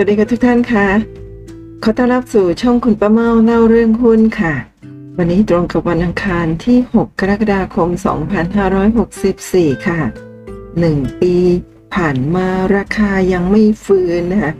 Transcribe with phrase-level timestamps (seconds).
[0.00, 0.86] สวัสดีค่ะทุกท่านค่ะ
[1.82, 4.54] ขอต้อนรับสู่ช่องคุณป้าเมาเล่าเรื่องหุ้นค่ะ
[5.16, 7.88] วันนี้ตรงกับวันอังคารที่ 6 กรกฎาคม
[9.08, 10.00] 2564 ค่ะ
[10.60, 11.34] 1 ปี
[11.94, 14.52] ผ่านมาราคายังไม่ฟื้นนะคะ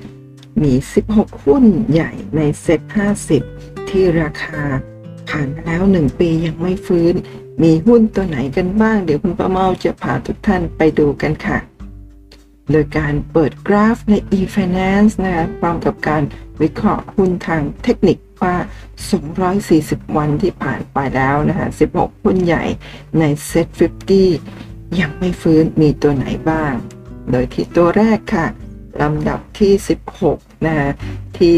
[0.62, 0.73] มี
[1.09, 2.80] 16 หุ้นใหญ่ในเซ็ต
[3.34, 4.61] 50 ที่ราคา
[5.29, 7.14] ผ่านมาแล้ว 1 ปียังไม่ฟื้น
[7.62, 11.59] มีหุ้นตัวไหนกันบ้าง เดี๋ยวคุณป้าเมาจะพาทุกท่านไปดูกันค่ะ
[12.72, 16.22] โดยการเปิดกราฟใน e-finance นะคะพร้อมกับการ
[16.62, 18.56] วิเคราะห์หุ้นทางเทคนิคว่า
[19.36, 22.64] 240 วันที่ผ่านไปแล้วนะคะ16 หุ้นใหญ่
[23.18, 23.68] ใน Set
[24.32, 26.72] 50 ยังไม่ฟื้นมีตัวไหนบ้าง
[27.30, 28.46] โดยที่ตัวแรกค่ะ
[29.02, 29.72] ลำดับที่
[30.20, 30.91] 16 นะคะ
[31.38, 31.56] ที่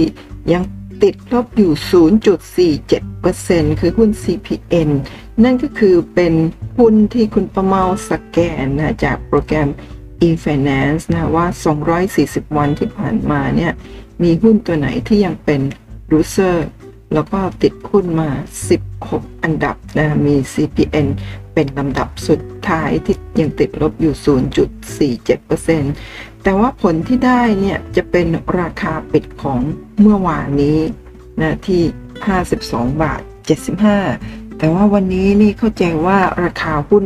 [0.53, 0.63] ยัง
[1.03, 1.73] ติดลบอยู่
[2.77, 4.91] 0.47%คือหุ้น CPN
[5.45, 6.35] นั่นก็คือเป็น
[6.79, 9.69] หุ้นที่คุณประเมาสแกนนะจากโปรแกรม
[10.29, 11.47] e-finance นะว่า
[12.03, 13.73] 240 วันที่ผ่านมาเนี่ย
[14.23, 15.61] มีหุ้นตัวไหนที่ยังเป็น
[16.13, 16.69] รูเซอร์
[17.15, 18.31] แล้วก็ติดหุ้นมา
[18.89, 21.09] 16 อันดับนะมี CPN
[21.55, 24.15] เป็นลำดับสุดท้ายที่ยังติดลบอยู่
[25.09, 28.27] 0.47%แต่ว่าผลที่ได้เนี่ยจะเป็น
[28.61, 29.61] ราคาปิดของ
[30.01, 30.79] เมื่อวานนี้
[31.41, 31.83] นะที่
[32.41, 33.21] 52 บาท
[33.89, 37.05] 75 แต่ว่าวันนี้นี่เข้าใจว่าราคาหุ้น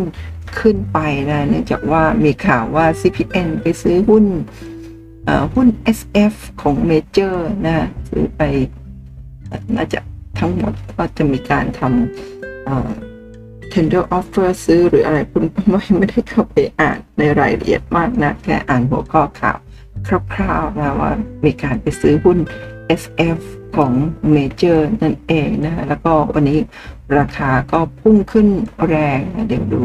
[0.60, 0.98] ขึ้นไป
[1.30, 4.24] นะเนื่องจากว่ามีข่าวว่า CPN ไปซื้อหุ้น
[5.54, 8.42] หุ้น SF ของเมเจอร์นะซื้อไป
[9.76, 9.98] น่าจะ
[10.38, 19.58] ทั้งหมดก็จะมีการทำ tender offer ซื้อหรืออะไรคุณไม่ไม่ได้เข้าไปอ่านในรายละเอียดมากนะ แค่อ่านหัวข้อข่าว
[20.34, 21.12] คร่าวๆนะว่า
[21.44, 22.38] มีการไปซื้อหุ้น
[23.00, 23.38] SF
[23.76, 23.92] ของ
[24.32, 26.58] เมเจอร์นั่นเองนะแล้วก็วันนี้
[27.18, 28.48] ราคาก็พุ่งขึ้น
[28.88, 29.82] แรงนะเดี๋ยวดู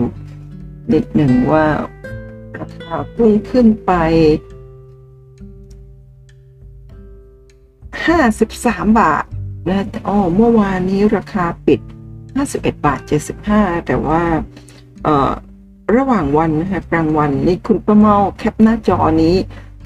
[0.94, 1.66] นิดหนึ่งว่า
[2.56, 3.92] กราคาพุ่งขึ้นไป
[8.06, 9.24] 53บสามบาท
[9.68, 11.80] นะอ๋อเมื่อวานนี้ราคาปิด
[12.20, 13.00] 51บเอ็ดบาท
[13.46, 14.22] 75แต่ว่า
[15.04, 15.32] เอ่อ
[15.96, 19.36] ระหว่างวันนะคะกลางวันนี่คุณประเมาแคปหน้าจอนี้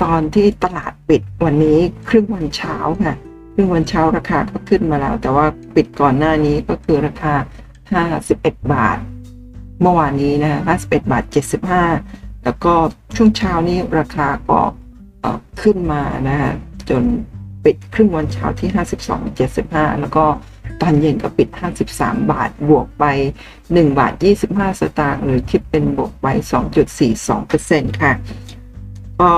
[0.03, 3.15] ตอนที่ตลาดปิดวันนี้ครึ่งวันเช้าค่ะ
[3.53, 7.33] ครึ่งวันเช้าราคาก็ขึ้นมาแล้ว แต่ว่าปิดก่อนหน้านี้ก็คือราคา
[8.01, 8.97] 51 บาท
[9.83, 11.23] เมื่อวานนี้นะฮะ51บาท
[11.83, 12.73] 75แล้วก็
[13.15, 14.59] ช่วงเช้านี้ราคาก็
[15.61, 16.53] ขึ้นมานะฮะ
[16.89, 17.03] จน
[17.65, 18.69] ปิดครึ่งวันเช้าที่
[19.13, 20.25] 52 75 แล้วก็
[20.81, 21.49] ตอนเย็นก็ปิด
[21.99, 23.05] 53 บาท บวกไป
[23.51, 24.13] 1 บาท
[24.47, 26.27] 25 สตางค์หรือคิดเป็นบวกไป
[27.09, 28.13] 2.42%ค่ะ
[29.21, 29.31] ก็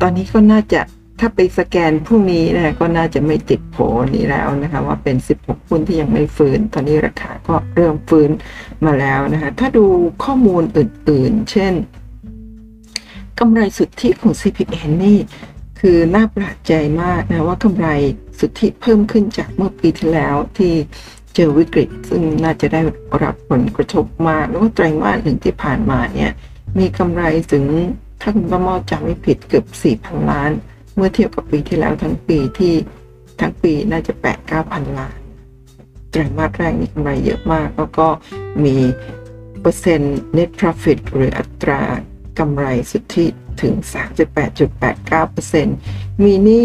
[0.00, 0.80] ตอนนี้ก็น่าจะ
[1.20, 3.76] ถ้าไปสแกนพรุ่งนี้นะก็น่าจะไม่ติดโผ
[4.14, 8.30] นี้แล้วนะคะ ว่าเป็น 16 หุ้นที่ยังไม่ฟื้น ตอนนี้ราคาก็เริ่มฟื้น
[8.84, 9.86] มาแล้วนะคะ ถ้าดู
[10.24, 11.74] ข้อมูลอื่นๆ เช่น
[13.40, 15.18] กำไรสุทธิของ CPN นี่
[15.80, 17.88] คือน่าประหลาดใจมากนะว่ากำไร
[18.38, 20.72] สุทธิเพิ่มขึ้นจากเมื่อปีที่แล้วที่
[21.34, 22.80] เจอวิกฤต ซึ่งน่าจะได้
[23.22, 26.32] รับผลกระทบมาก แล้วก็ไตรมาสหนึ่งที่ผ่านมาเนี่ย
[26.78, 27.22] มีกำไร
[27.52, 27.64] ถึง
[28.20, 29.66] ถ้าคุณประมอจำไม่ผิดเกือบ
[29.98, 30.50] 4,000 ล้าน
[30.96, 32.74] เมื่อเทียบกับปีที่แล้วทั้งปีที่
[33.40, 35.18] ทั้งปีน่าจะแปดเก้าพันล้าน
[36.10, 38.08] ไตรมาสแรกนี่กำไรเยอะมาก แล้วก็
[38.64, 38.76] มี
[39.60, 41.82] เปอร์เซ็นต์ net profit หรืออัตรา
[42.38, 43.26] กำไรสุทธิ
[43.62, 43.74] ถึง
[45.38, 46.64] 38.89%มีหนี้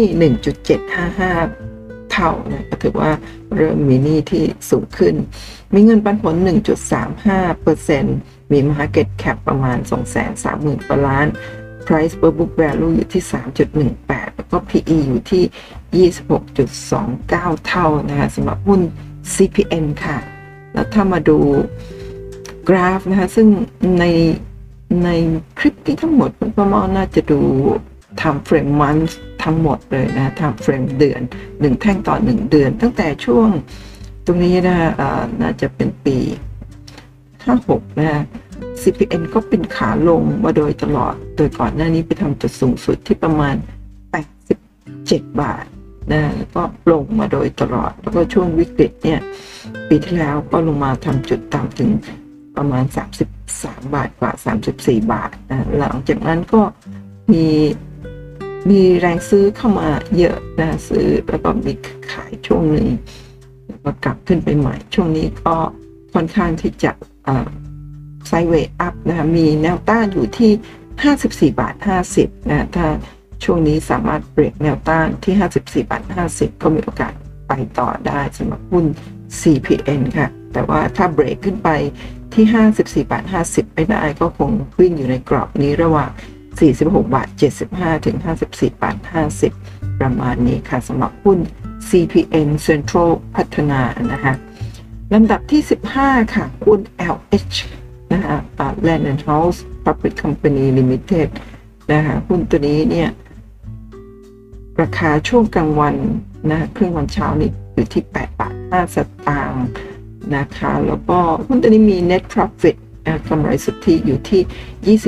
[0.86, 3.10] 1.755 เท่านะก็ถือว่า
[3.56, 5.14] เริ่มมีหนี้ที่สูงขึ้น
[5.74, 6.34] มีเงินปันผล
[7.24, 9.78] 1.35%มี market cap ประมาณ
[10.32, 11.26] 230,000กว่าล้าน
[11.86, 13.22] price per book value อยู่ที่
[13.78, 16.08] 3.18 แล้วก็ PE อยู่ที่
[16.72, 18.80] 26.29 เท่านะคะสำหรับหุ้น
[19.34, 20.18] CPN ค่ะ
[20.72, 21.38] แล้วถ้ามาดู
[22.68, 23.48] กราฟนะคะ ซึ่ง
[23.98, 24.04] ใน
[25.04, 25.08] ใน
[25.58, 27.40] คลิปที่ทั้งหมดคุณประมาณน่าจะดู
[28.20, 33.48] time frame month ทั้งหมดเลยนะ time frame เดือน 1 แท่งต่อ 1 เดือน ตั้งแต่ช่วง
[34.26, 34.76] ตรงนี้นะ
[35.40, 36.18] น่าจะเป็นปี
[37.08, 38.22] 56 นะ
[38.82, 43.54] CPN ก็เป็นขาลงมาโดยตลอด โดยก่อนหน้านี้ไปทำจุดสูงสุดที่ประมาณ
[44.42, 45.64] 87 บาท
[46.12, 46.22] นะ
[46.54, 46.62] ก็
[46.92, 49.20] ลงมาโดยตลอด แล้วก็ช่วงวิกฤตเนี่ย
[49.88, 51.90] ปีที่แล้วก็ลงมาทำจุดต่ำถึง
[52.56, 52.84] ประมาณ
[53.38, 54.32] 33 บาทกว่า
[54.68, 56.62] 34 บาทนะหลังจากนั้นก็
[57.32, 57.46] มี
[58.70, 59.88] มีแรงซื้อเข้ามา
[60.18, 61.72] เยอะนะซื้อแล้วก็มี
[62.12, 62.88] ขายช่วงหนึ่ง
[63.66, 65.56] แล้วก็กลับขึ้นไปใหม่ ช่วงนี้ก็
[66.14, 66.92] ค่อนข้างที่จะ
[68.34, 70.52] ไซเวย์อัพนะคะมีแนวต้านอยู่ที่
[71.52, 71.74] 54 บาท
[72.12, 72.86] 50นะถ้า
[73.44, 76.02] ช่วงนี้สามารถเบรกแนวต้านที่ 54 บาท
[76.32, 77.12] 50 ก็มีโอกาส
[77.48, 78.84] ไปต่อได้สำหรับหุ้น
[79.40, 81.68] CPN ค่ะ แต่ว่าถ้าเบรกขึ้นไป
[82.34, 82.44] ที่
[82.76, 84.50] 54 บาท 50 ไม่ได้ก็คง
[84.80, 86.10] วิ่งอยู่ในกรอบนี้ระหว่าง
[86.62, 87.28] 46 บาท
[87.66, 88.96] 75 ถึง 54 บาท
[89.48, 91.38] 50 ประมาณนี้ค่ะสำหรับหุ้น
[91.88, 93.80] CPN Central พัฒนา
[94.12, 94.34] นะคะ
[95.12, 95.62] ลำดับที่
[95.96, 96.80] 15 ค่ะหุ้น
[97.16, 97.56] LH
[98.12, 98.36] นะคะ
[98.86, 101.28] Land and House Public Company Limited
[101.92, 103.08] นะคะหุ้นตัวนี้เนี่ย
[104.80, 105.94] ราคาช่วงกลางวัน
[106.50, 108.96] นะครึ่งวันเช้านี่อยู่ที่ 8 บาท 5 ส
[109.28, 109.66] ตางค์
[110.36, 112.76] นะคะ แล้วก็หุ้นตัวนี้มี net profit
[113.28, 114.98] กำไรสุทธิอยู่ที่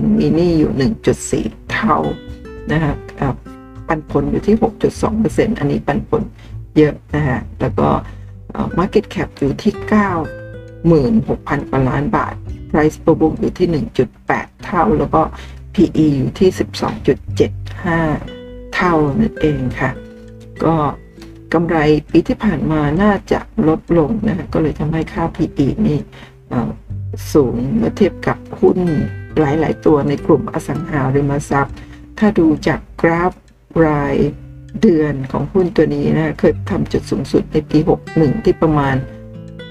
[0.00, 0.72] 22.5%มีหนี้อยู่
[1.20, 1.96] 1.4 เท่า
[2.72, 2.92] นะคะ
[3.88, 4.56] ปันผลอยู่ที่
[5.02, 6.22] 6.2%อันนี้ปันผล
[6.76, 7.88] เยอะนะฮะแล้วก็
[8.78, 9.72] market cap อยู่ที่
[10.84, 12.34] 96,000 กว่าล้านบาท
[12.70, 13.68] price per book อยู่ที่
[14.16, 15.22] 1.8 เท่า แล้วก็
[15.74, 16.50] PE อยู่ที่
[18.02, 19.90] 12.75 เท่านั่นเองค่ะ
[20.64, 20.74] ก็
[21.54, 21.76] กำไร
[22.10, 25.98] ปีที่ผ่านมาน่าจะลดลงนะ ก็เลยทำให้ค่า PE นี่
[27.32, 28.78] สูงเมื่อเทียบกับหุ้น
[29.38, 31.74] หลาย ๆ ตัวในกลุ่มอสังหาริมทรัพย์
[32.18, 33.32] ถ้าดูจากกราฟ
[33.84, 34.16] ราย
[34.80, 37.78] เดือนของหุ้นตัวนี้นะ เคยทำจุดสูงสุดในปี
[38.10, 38.94] 61 ที่ประมาณ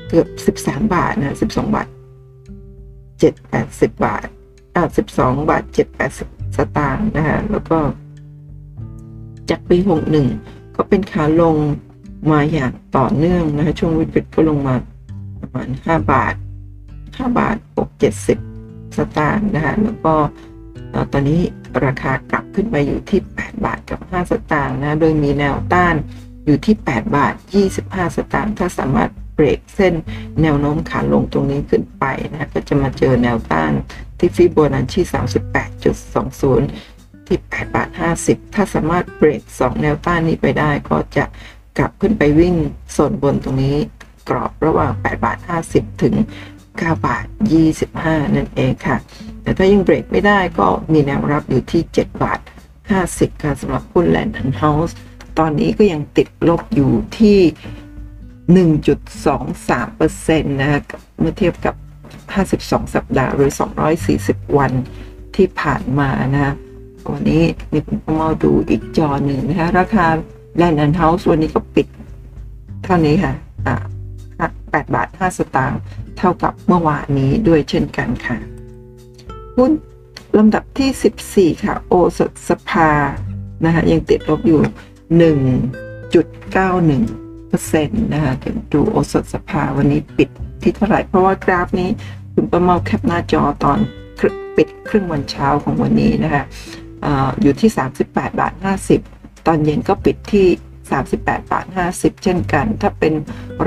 [0.08, 1.88] เกือบ13บาทนะ12บาท
[3.20, 4.28] 7 80บาท
[4.76, 4.84] อ่า
[5.18, 7.80] 12บาท7 80สตางค์นะฮะแล้วก็
[9.50, 9.78] จากปี
[10.28, 11.56] 61ก็เป็นขาลง
[12.32, 14.76] มาอย่างต่อเนื่องนะคะช่วงวิกฤตก็ลงมา
[15.42, 16.36] ประมาณ5บาท
[16.88, 17.88] 5บาท6
[18.42, 20.14] 70สตางค์นะคะแล้วก็
[21.12, 21.42] ตอนนี้
[21.86, 25.96] ราคากลับขึ้นไปอยู่ที่ 8 บาทกับ 5 สตางค์นะ โดยมีแนวต้าน
[26.46, 27.34] อยู่ที่ 8 บาท
[27.76, 29.94] 25 สตางค์ ถ้าสามารถ เบรกเส้น
[30.42, 33.72] แนวโน้มขาลงตรงนี้ขึ้นไปนะก็จะมาเจอแนวต้าน
[34.18, 35.02] ที่ฟิโบนัชชี
[35.90, 37.90] 38.20 ที่ 8 บาท
[38.24, 41.26] 50 ถ้าสามารถเบรก 2 แนวต้านนี้ไปได้ก็จะ
[41.78, 42.56] กลับขึ้นไปวิ่ง
[42.92, 43.78] โซนบนตรงนี้
[44.30, 45.38] กรอบระหว่าง 8 บาท
[45.70, 46.16] 50 ถึง
[46.60, 47.26] 9 บาท
[47.80, 48.98] 25 นั่นเองค่ะ
[49.42, 52.40] แต่ถ้ายังเบรกไม่ได้ก็มีแนวรับอยู่ที่ 7 บาท
[52.92, 54.94] 50 ค่ะสำหรับหุ้น Land and House
[55.40, 57.40] ตอนนี้ก็ยังติดลบอยู่ที่
[58.56, 60.82] 1.23%นะคะ
[61.20, 61.76] เมื่อเทียบกับ
[62.36, 63.52] 52 สัปดาห์หรือ
[64.04, 64.72] 240 วัน
[65.36, 66.54] ที่ผ่านมานะ
[67.12, 70.06] วันนี้นี่ผมมาดูอีกจอหนึ่งนะคะราคา
[70.60, 71.88] Land and House วันนี้ก็ปิด
[72.84, 73.34] เท่านี้ค่ะ
[73.68, 73.76] อ่า
[74.62, 75.80] 8บาท 5 สตางค์
[76.18, 78.38] เท่ากับเมื่อวานนี้ด้วยเช่นกันค่ะ
[79.58, 79.72] หุ้น
[80.38, 82.92] ลำดับที่ 14 ค่ะ โอสถสภา
[83.66, 84.62] นะคะยังติดลบอยู่
[85.32, 87.27] 1.91
[88.14, 90.30] นะคะถึงดูโอสถสภาวันนี้ปิด
[90.62, 91.90] ที่เท่าไหร่เพราะว่ากราฟนี้
[92.34, 93.80] คุณประมาแคปหน้าจอตอน
[94.56, 96.44] ปิดครึ่งวันเช้าของวันนี้นะคะ
[97.06, 97.08] อ
[97.42, 97.70] อยู่ที่
[98.04, 98.54] 38 บาท
[99.00, 100.48] 50 ตอนเย็นก็ปิดที่
[100.98, 101.66] 38 บาท
[101.96, 103.14] 50 เช่นกัน ถ้าเป็น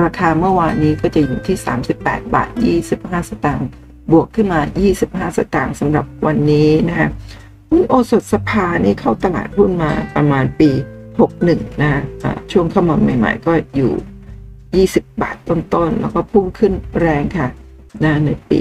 [0.03, 1.57] ราคาเมื่อวานนี้ก็จะอยู่ที่
[1.97, 2.49] 38 บาท
[2.89, 3.69] 25 สตางค์
[4.13, 4.61] บวกขึ้นมา
[4.99, 7.09] 25 สตางค์สำหรับวันนี้นะคะ
[7.71, 10.71] หุ้นโอสถสภานี่เข้าตลาดหุ้นมาประมาณปี
[11.19, 13.93] 61นะะช่วงเข้ามาใหม่ๆ ก็อยู่
[14.87, 17.49] 20 บาทต้นๆ แล้วก็พุ่งขึ้นแรงค่ะ
[18.05, 18.61] นะในปี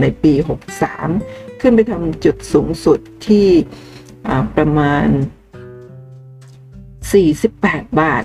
[0.00, 0.32] ในปี
[0.98, 3.48] 63 ขึ้นไปทำจุดสูงสุดที่
[4.56, 5.06] ประมาณ
[7.12, 8.24] 48 บาท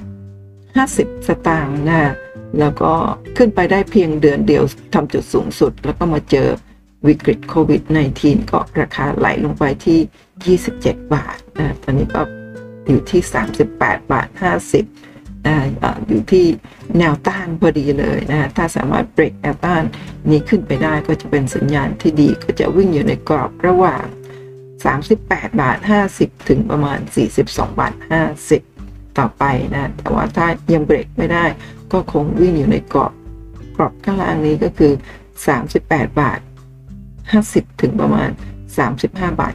[0.68, 2.14] 50 สตางค์นะ
[2.60, 2.94] แล้วก็
[3.38, 6.48] ขึ้นไปได้เพียงเดือนเดียวทำจุดสูงสุด แล้วก็มาเจอ
[7.08, 7.82] วิกฤตโควิด
[8.18, 12.22] -19 ก็ราคาไหลลงไปที่ 27 บาทนะตอนนี้ก็
[12.88, 13.22] อยู่ที่
[13.68, 14.28] 38 บาท
[14.86, 15.56] 50นะ
[16.08, 16.46] อยู่ที่
[16.98, 19.84] แนวต้านพอดีเลยนะถ้าสามารถเบรกแนวต้าน
[20.30, 24.06] นี้ขึ้นไปได้ก็จะเป็นสัญญาณที่ดีก็จะวิ่งอยู่ในกรอบระหว่าง
[24.84, 25.78] 38 บาท
[26.14, 27.00] 50 ถึงประมาณ
[27.34, 27.94] 42 บาท
[28.56, 31.46] 50 ต่อไปนะ แต่ว่าถ้ายังเบรกไม่ได้
[31.92, 33.14] ก็คงวิ่งอยู่ในกรอบ
[33.76, 34.94] กรอบข้างล่างนี้ก็คือ
[35.58, 36.40] 38 บาท
[37.12, 38.30] 50 ถึงประมาณ
[38.90, 39.54] 35 บาท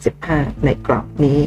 [0.00, 1.40] 75 ในกรอบนี้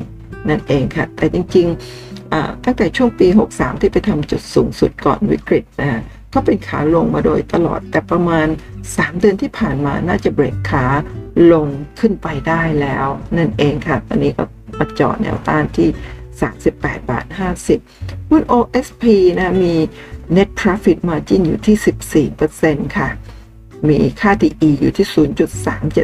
[0.50, 6.02] นั่นเองค่ะ แต่จริงๆตั้งแต่ช่วงปี 63 ที่ไปทำจุดสูงสุดก่อนวิกฤตนะ
[6.34, 8.48] ก็เป็นขาลงมาโดยตลอด แต่ประมาณ
[8.84, 10.86] 3 เดือนที่ผ่านมาน่าจะเบรกขา
[11.54, 11.68] ลง
[12.00, 13.08] ขึ้นไปได้แล้ว
[13.38, 14.44] นั่นเองค่ะ ตอนนี้ก็
[14.80, 15.90] มาจอดแนวต้านที่
[16.50, 17.26] 38 บาท
[17.78, 19.04] 50หุ้น OSP
[19.40, 19.76] นะมี
[20.36, 22.26] net profit margin อยู่ที่
[22.82, 23.10] 14%ค่ะ
[23.90, 25.08] มีค่า DE อยู่ที่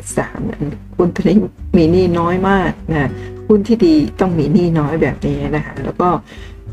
[0.10, 1.38] 0.373หุ้นตัวนี้
[1.77, 3.10] มีหนี้น้อยมากนะ
[3.48, 6.10] หุ้นที่ดีต้องมีหนี้น้อยแบบนี้นะคะ แล้วก็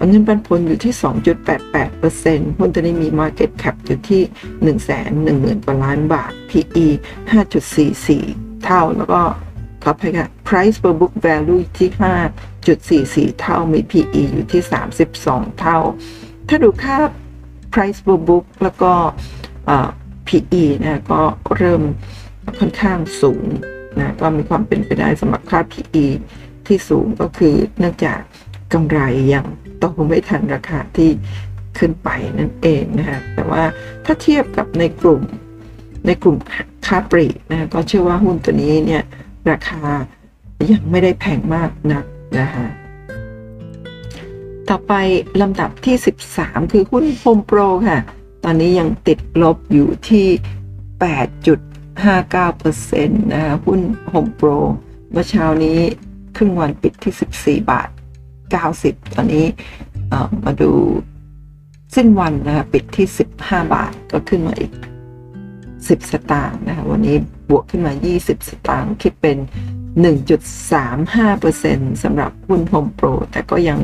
[0.09, 0.95] เงินปันผลอยู่ที่
[1.76, 4.23] 2.88%หุ้นตัวนี้มี market cap อยู่ที่
[5.57, 6.87] 110,000 กว่าล้านบาท PE
[7.75, 9.21] 5.44 เท่า แล้วก็
[9.83, 11.88] ขออภัยค่ะ price per book value ที่
[13.31, 14.62] 5.44 เท่า มี PE อยู่ที่
[15.11, 15.78] 32 เท่า
[16.49, 16.97] ถ้าดูค่า
[17.73, 18.93] price per book แล้วก็
[20.28, 21.21] PE นะก็
[21.57, 21.83] เริ่ม
[22.59, 23.45] ค่อนข้างสูง
[23.99, 26.07] นะก็มีความเป็นไปได้สำหรับค่า PE
[26.68, 28.21] ที่สูงก็คือเนื่องจาก
[28.73, 29.00] กำไร
[29.35, 29.47] ยัง
[29.78, 31.11] โตไม่ทันราคาที่
[31.78, 33.62] ขึ้นไปนั่นเองนะคะแต่ว่า
[34.04, 35.21] ถ้าเทียบกับในกลุ่ม
[36.06, 36.37] ในกลุ่ม
[36.87, 39.02] ค้าปลีกนะก็เชื่อว่าหุ้นตัวนี้เนี่ย
[39.50, 39.80] ราคา
[40.73, 42.04] ยังไม่ได้แพงมากนัก
[42.38, 42.66] นะคะ
[44.68, 44.92] ต่อไป
[45.40, 45.97] ลำดับที่
[46.35, 48.00] 13 คือหุ้นโฮมโปรค่ะ
[48.44, 50.26] ตอนนี้ยังติดลบอยู่ที่
[52.04, 54.49] 8.59%นะคะหุ้นโฮมโปร
[55.11, 55.78] เมื่อเช้านี้
[56.37, 57.88] ครึ่งวันปิดที่ 14 บาท
[58.53, 59.47] 90 ตอนนี้
[60.45, 60.71] มาดู
[61.95, 63.07] สิ้นวันนะคะปิดที่
[63.41, 64.73] 15 บาทก็ขึ้นมาอีก
[65.47, 67.17] 10 สตางค์นะคะวันนี้
[67.50, 69.38] บวกขึ้นมา 20 สตางค์คิดเป็น
[70.05, 73.79] 1.35%สำหรับหุ้นโฮมโปรแต่ก็ยัง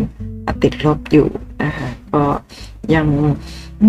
[0.62, 1.28] ติดลบอยู่
[1.62, 2.24] นะคะก็
[2.94, 3.06] ยัง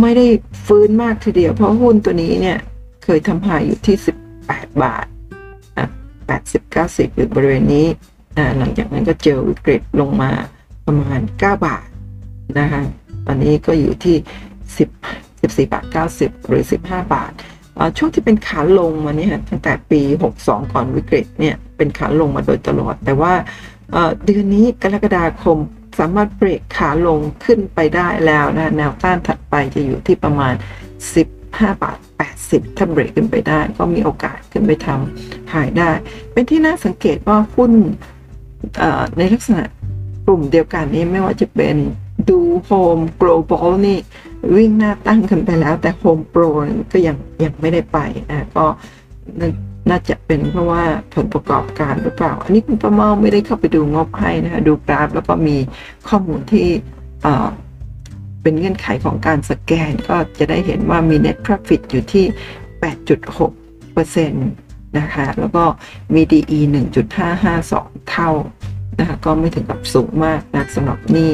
[0.01, 0.27] ไม่ได้
[0.65, 2.59] ฟื้นมากทีเดียว เพราะหุ้นตัวนี้เนี่ย
[3.03, 3.97] เคยทำหายอยู่ที่
[4.37, 5.05] 18 บาท
[6.09, 7.87] 80 90 อยู่บริเวณนี้
[8.57, 10.31] หลังจากนั้นก็เจอวิกฤตลงมา
[10.87, 11.87] ประมาณ 9 บาท
[12.59, 12.81] นะคะ
[13.27, 14.15] ตอนนี้ก็อยู่ที่
[14.85, 15.85] 10 14บาท
[16.17, 17.31] 90 หรือ 15 บาท
[17.97, 20.01] ช่วงที่เป็นขาลงมาเนี่ยตั้งแต่ปี
[20.37, 23.33] 62 ก่อนวิกฤตเนี่ยเป็นขาลงมาโดยตลอด แต่ว่า
[24.25, 25.57] เดือนนี้กรกฎาคม
[25.99, 30.53] สามารถเบรกขาลงขึ้นไปได้แล้วนะแนวต้านถัดไปจะอยู่ที่ประมาณ
[31.17, 31.97] 15 บาท
[32.37, 35.89] 80 ถ้าเบรกขึ้นไปได้ ก็มีโอกาสขึ้นไปทำหายได้
[36.33, 37.71] เป็นที่น่าสังเกตว่าหุ้น
[39.17, 39.63] ในลักษณะ
[40.25, 41.75] กลุ่มเดียวกันนี้ไม่ว่าจะเป็น
[42.29, 43.97] ดูโฮม global นี่
[44.55, 46.43] วิ่งหน้าตั้งกันไปแล้ว แต่โฮมโปร
[46.91, 47.97] ก็ยังยังไม่ได้ไป
[48.29, 48.65] นะก็
[49.89, 50.83] น่าจะเป็นเพราะว่า
[51.15, 55.57] ผลประกอบการหรือเปล่า อันนี้คุณประเมาไม่ได้เข้าไปดูงบให้นะคะดูกราฟแล้วก็มี
[56.07, 56.67] ข้อมูลที่
[58.41, 62.25] เป็นเงื่อนไขของการสแกนก็จะได้เห็นว่ามี net profit อยู่ที่
[62.91, 64.33] 8.6%น
[64.97, 65.63] นะคะ แล้วก็
[66.13, 66.59] มี DE
[67.33, 68.31] 1.552 เท่า
[68.99, 71.31] นะคะก็ไม่ถึงกับสูงมากนะสำหรับนี่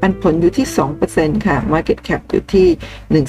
[0.00, 0.66] ปันผลอยู่ที่
[1.06, 2.68] 2%ค่ะ Market Cap อยู่ที่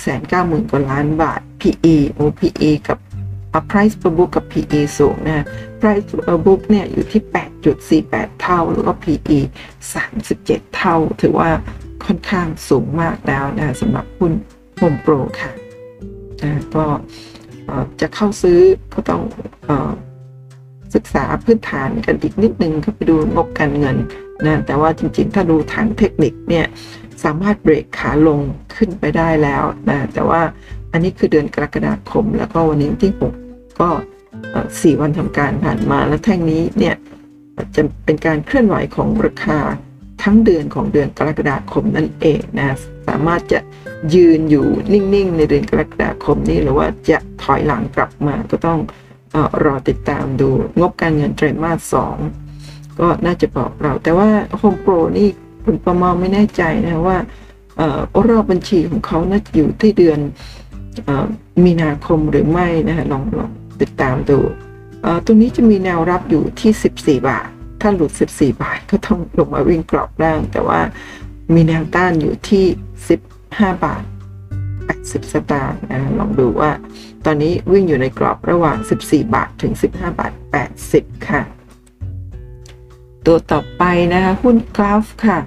[0.09, 2.97] 190,000 กว่าล้านบาท PE โอ PE กับ
[3.71, 5.45] price per book กับ PE สูงนะ
[5.79, 7.21] price per book เนี่ยอยู่ที่
[8.01, 9.39] 8.48 เท่า แล้วก็ PE
[10.05, 11.50] 37 เท่า ถือว่า
[12.05, 14.33] ค่อนข้างสูงมากแล้วนะสำหรับหุ้น
[14.77, 15.51] โฮมโปรค่ะ
[16.43, 16.85] นะก็
[18.01, 18.59] จะเข้าซื้อ
[18.93, 19.21] ก็ต้อง
[20.95, 23.97] ศึกษาพื้นฐานกันอีกนิดนึงก็ไปดูงบการเงิน
[24.45, 26.65] นะแต่ว่าจริงๆ ถ้าดูทางเทคนิคเนี่ย
[27.23, 28.39] สามารถเบรกขาลง
[28.75, 30.41] ขึ้นไปได้แล้วนะแต่ว่า
[30.91, 33.13] อันนี้คือเดือนกรกฎาคม แล้วก็วันนี้ที่
[33.45, 33.89] 6 ก็
[34.81, 36.95] สี่วันทำการผ่านมาแล้วแท่งนี้เนี่ย
[37.75, 39.59] จะเป็นการเคลื่อนไหวของราคา
[40.23, 42.75] ทั้งเดือนของเดือนกรกฎาคมนั่นเองนะ
[43.07, 43.59] สามารถจะ
[44.15, 48.79] ยืนอยู่นิ่งๆ ในเดือนกรกฎาคมนี้หรือว่าจะถอยหลังกลับมาก็ต้อง
[49.35, 50.49] อรอติดตามดู
[50.79, 52.17] งบการเงินไตรมาสสอง
[52.99, 55.27] ก็น่าจะบอกเรา แต่ว่าโฮมโปรนี่
[55.63, 57.17] คุณประมาไม่แน่ใจนะว่า
[57.79, 57.81] อ
[58.29, 60.19] รอบบัญชีของเขาน่าจะอยู่ที่เดือน
[61.65, 63.51] มีนาคมหรือไม่นะฮะลองลอง
[63.81, 64.39] ติดตามดู
[65.25, 67.47] ตรงนี้จะมีแนวรับอยู่ที่ 14 บาท
[67.81, 70.79] ถ้าหลุด 14 บาทก็ต้องลงมาวิ่งกรอบล่าง แต่ว่า
[71.53, 72.65] มีแนวต้านอยู่ที่
[73.23, 74.03] 15 บาท
[74.67, 75.79] 80 สตางค์
[76.19, 76.71] ลองดูว่า
[77.25, 80.33] ตอนนี้วิ่งอยู่ในกรอบระหว่าง 14 บาทถึง 15 บาท
[80.79, 81.41] 80 ค่ะ
[83.25, 83.83] ตัวต่อไป
[84.13, 85.39] นะคะหุ้นกราฟค่ะ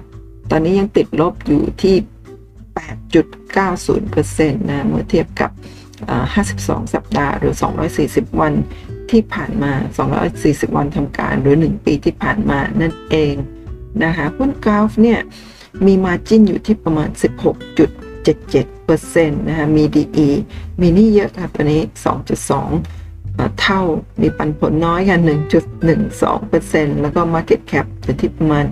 [0.51, 1.95] ตอนนี้ยังติดลบอยู่ที่
[4.05, 5.51] 8.90%นะเมื่อเทียบกับ
[6.35, 7.53] 52 สัปดาห์หรือ
[7.97, 8.53] 240 วัน
[9.11, 9.71] ที่ผ่านมา
[10.25, 13.35] 240 วันทำการหรือ 1 ปีที่ผ่านมานั่นเอง
[14.03, 15.19] นะคะหุ้นกราฟเนี่ย
[15.85, 20.29] มีมาจิ้นอยู่ที่ประมาณ 16.77%นะคะมี DE
[20.81, 21.81] มีนี่เยอะค่ะตัวนี้
[22.75, 23.81] 2.2 เท่า
[24.21, 25.19] มีปันผลน้อยกัน
[25.91, 28.65] 1.12%แล้วก็ Market Cap อยู่ที่ประมาณ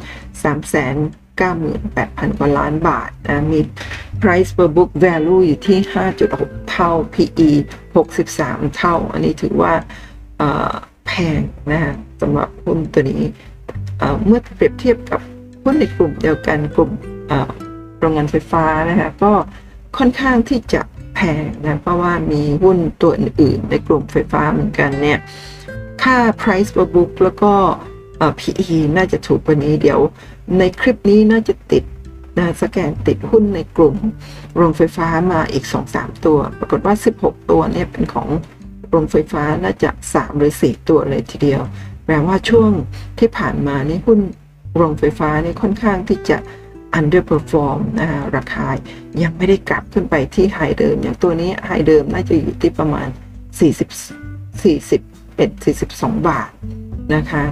[0.44, 0.56] 3 0 0
[0.92, 3.60] 0 0 98,000 กว่าล้านบาทนะมี
[4.22, 5.78] price per book value อยู่ที่
[6.26, 7.50] 5.6 เท่า PE
[8.12, 9.74] 63 เท่า อันนี้ถือว่า
[11.08, 13.24] แพงนะฮะสำหรับหุ้นตัวนี้
[14.26, 15.20] เมื่อเปรียบเทียบกับ
[15.64, 16.92] หุ้นในกลุ่มเดียวกันกลุ่ม
[18.00, 19.32] โรงงานไฟฟ้านะคะก็
[19.98, 20.82] ค่อนข้างที่จะ
[21.16, 25.20] แพงนะเพราะว่ามีหุ้นตัวอื่นๆในกลุ่มไฟฟ้าเหมือนกันเนี่ย
[26.04, 27.54] ค่า price per book แล้วก็
[28.40, 30.00] PE น่าจะถูกกว่านี้เดี๋ยว
[30.58, 31.84] ในคลิปนี้น่าจะติด
[32.38, 33.96] นะสแกนติดหุ้นในกลุ่ม
[34.56, 38.28] โรงไฟฟ้ามาอีก 2-3 ตัว ปรากฏว่า 16 ตัวเนี่ยเป็นของ
[38.94, 41.62] โรงไฟฟ้าน่าจะ 3 หรือ 4 ตัวเลยทีเดียว
[42.06, 42.72] แปลว่าช่วง
[43.20, 44.20] ที่ผ่านมานี่หุ้น
[44.76, 46.38] โรงไฟฟ้านี่ค่อนข้างที่จะ
[47.00, 48.68] underperform นะฮะราคา
[49.24, 53.08] ยังไม่ได้กลับขึ้นไปที่ไฮเดิม อย่างตัวนี้ไฮเดิมน่าจะอยู่ที่ประมาณ
[53.70, 55.00] 40 41
[55.82, 56.50] 42 บาท
[57.16, 57.44] นะคะ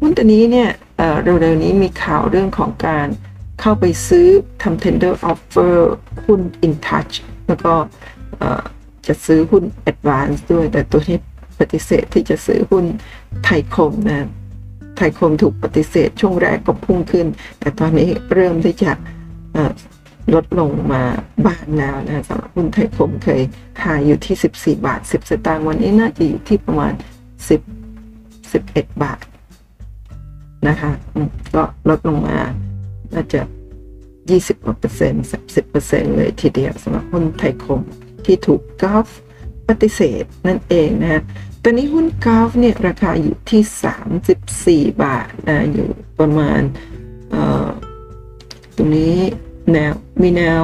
[0.00, 0.70] หุ้นตัวนี้เนี่ย
[1.22, 3.08] เร็วๆนี้มีข่าวเรื่องของการ
[3.60, 4.26] เข้าไปซื้อ
[4.62, 5.74] ทำ tender offer
[6.24, 7.14] หุ้น InTouch
[7.46, 7.72] แล้วก็
[9.06, 11.18] จะซื้อหุ้น Advance ด้วย แต่ตัวนี้
[11.60, 12.84] ปฏิเสธที่จะซื้อหุ้น
[13.44, 14.28] ไทยคมนะ
[14.96, 17.26] ไทยคมถูกปฏิเสธช่วงแรกก็พุ่งขึ้น
[17.60, 18.92] แต่ตอนนี้เริ่มที่จะ
[20.34, 21.02] ลดลงมา
[21.46, 23.42] บ้างแล้วนะสำหรับหุ้นไทยคมเคย
[23.82, 26.92] ขายอยู่ที่ 14 บาท 10 สตางค์วันนี้น่าจะอยู่ที่ประมาณ
[27.88, 29.20] 10 11 บาท
[30.68, 30.92] นะคะ
[31.54, 32.38] ก็ลดลงมา
[33.14, 33.40] น่าจะ
[34.02, 37.80] 20กว่าเปอร์เซ็นต์30เปอร์เซ็นต์เลยทีเดียวสำหรับหุ้นไทยคม
[38.26, 39.08] ที่ถูกกอล์ฟ
[39.68, 41.22] ปฏิเสธนั่นเองนะ
[41.62, 46.60] ตอนนี้หุ้นกอล์ฟเนี่ยราคาอยู่ที่ 34 บาทนะอยู่ประมาณ
[48.76, 49.16] ตรงนี้
[49.72, 50.62] แนวมีแนว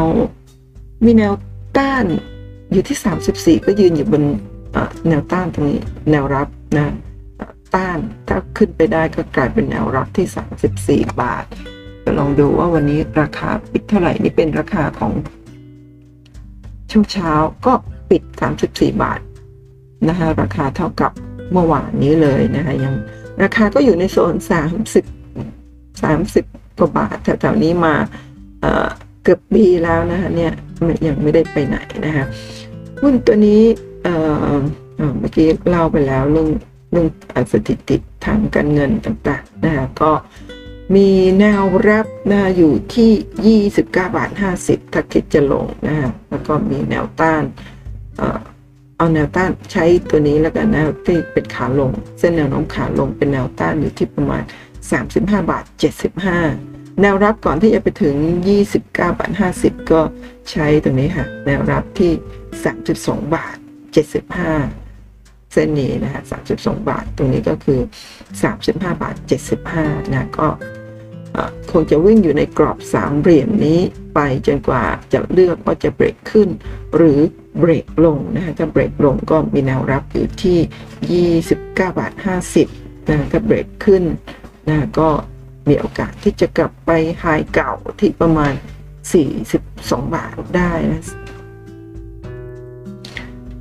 [1.05, 1.33] มีแนว
[1.77, 2.05] ต้าน
[2.73, 4.23] อยู่ที่ 34 ก็ยืนอยู่บน
[5.09, 6.87] แนวต้านตรงนี้แนวรับนะ
[7.75, 7.99] ต้าน
[8.29, 11.45] ถ้าขึ้นไปได้ก็กลายเป็นแนวรับที่ 34 บาท
[12.19, 15.13] ลองดูว่าวันนี้ราคาปิดเท่าไหร่นี่เป็นราคาของ
[16.91, 17.33] ช่วงเช้า
[17.67, 17.73] ก็
[18.11, 18.23] ปิด
[18.63, 19.21] 34 บาท
[20.09, 21.13] นะคะราคาเท่ากับ
[21.53, 22.95] เมื่อวานนี้เลยนะคะยัง
[23.43, 24.35] ราคาก็อยู่ในโซน
[25.97, 27.95] 30 30 กว่าบาทแถวๆนี้มา
[28.61, 30.53] เเกือบปีแล้วนะคะเนี่ย
[31.07, 31.77] ยังไม่ได้ไปไหน
[32.07, 32.25] นะคะ
[33.01, 33.63] หุ้นตัวนี้
[35.19, 36.49] เมื่อกี้เล่าไปแล้วเรื่อง
[36.93, 37.07] เรื่อง
[37.53, 40.11] สถิติทางการเงินต่างๆนะคะก็
[40.95, 41.09] มี
[41.41, 44.31] แนวรับนะอยู่ที่ 29บาท
[44.63, 47.43] 50 ถ้าคิดจะลงนะฮะแล้วก็มีแนวต้าน
[48.97, 54.43] เอาแนวต้านใช้ตัวนี้แล้วกันนะที่เป็นขาลง เส้นแนวโน้มขาลงเป็นแนวต้านอยู่ที่ประมาณ
[54.97, 55.19] 35
[55.51, 55.65] บาท
[56.33, 58.17] 75 แนวรับก่อนที่จะไปถึง
[58.57, 60.01] 29 บาท 50 ก็
[60.51, 62.13] ใช้ตัวนี้ค่ะ แนวรับที่
[62.75, 63.57] 32 บาท
[64.23, 64.86] 75
[65.57, 66.23] เส้นนี้นะฮะ
[66.55, 67.81] 32 บาท ตรงนี้ก็คือ
[68.41, 69.17] 35 บาท
[69.65, 70.49] 75นะก็
[71.71, 73.81] คงจะวิ่งอยู่ในกรอบสามเหลี่ยมนี้
[74.15, 76.49] ไปจนกว่าจะเลือกว่าจะเบรกขึ้น
[76.97, 77.19] หรือ
[77.59, 82.13] เบรกลงนะฮะถ้าเบรกลงก็มีแนวรับอยู่ที่ 29 บาท
[82.63, 84.03] 50นะถ้าเบรกขึ้น
[84.69, 85.09] นะก็
[85.69, 86.91] มีโอกาสที่จะกลับไป
[87.21, 88.53] ไฮเก่าที่ประมาณ
[89.35, 91.03] 42 บาทได้นะ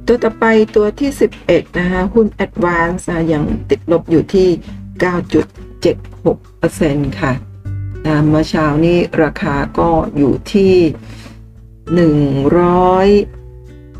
[0.07, 1.11] ตัวต่อไปตัวที่
[1.43, 4.47] 11 นะคะ หุ้น Advance ยังติดลบอยู่ที่
[7.03, 7.33] 9.76%ค่ะ
[8.05, 10.73] นะเมื่อเช้านี้ราคาก็อยู่ที่
[11.93, 12.17] หนึ่ง
[12.59, 13.07] ร้อย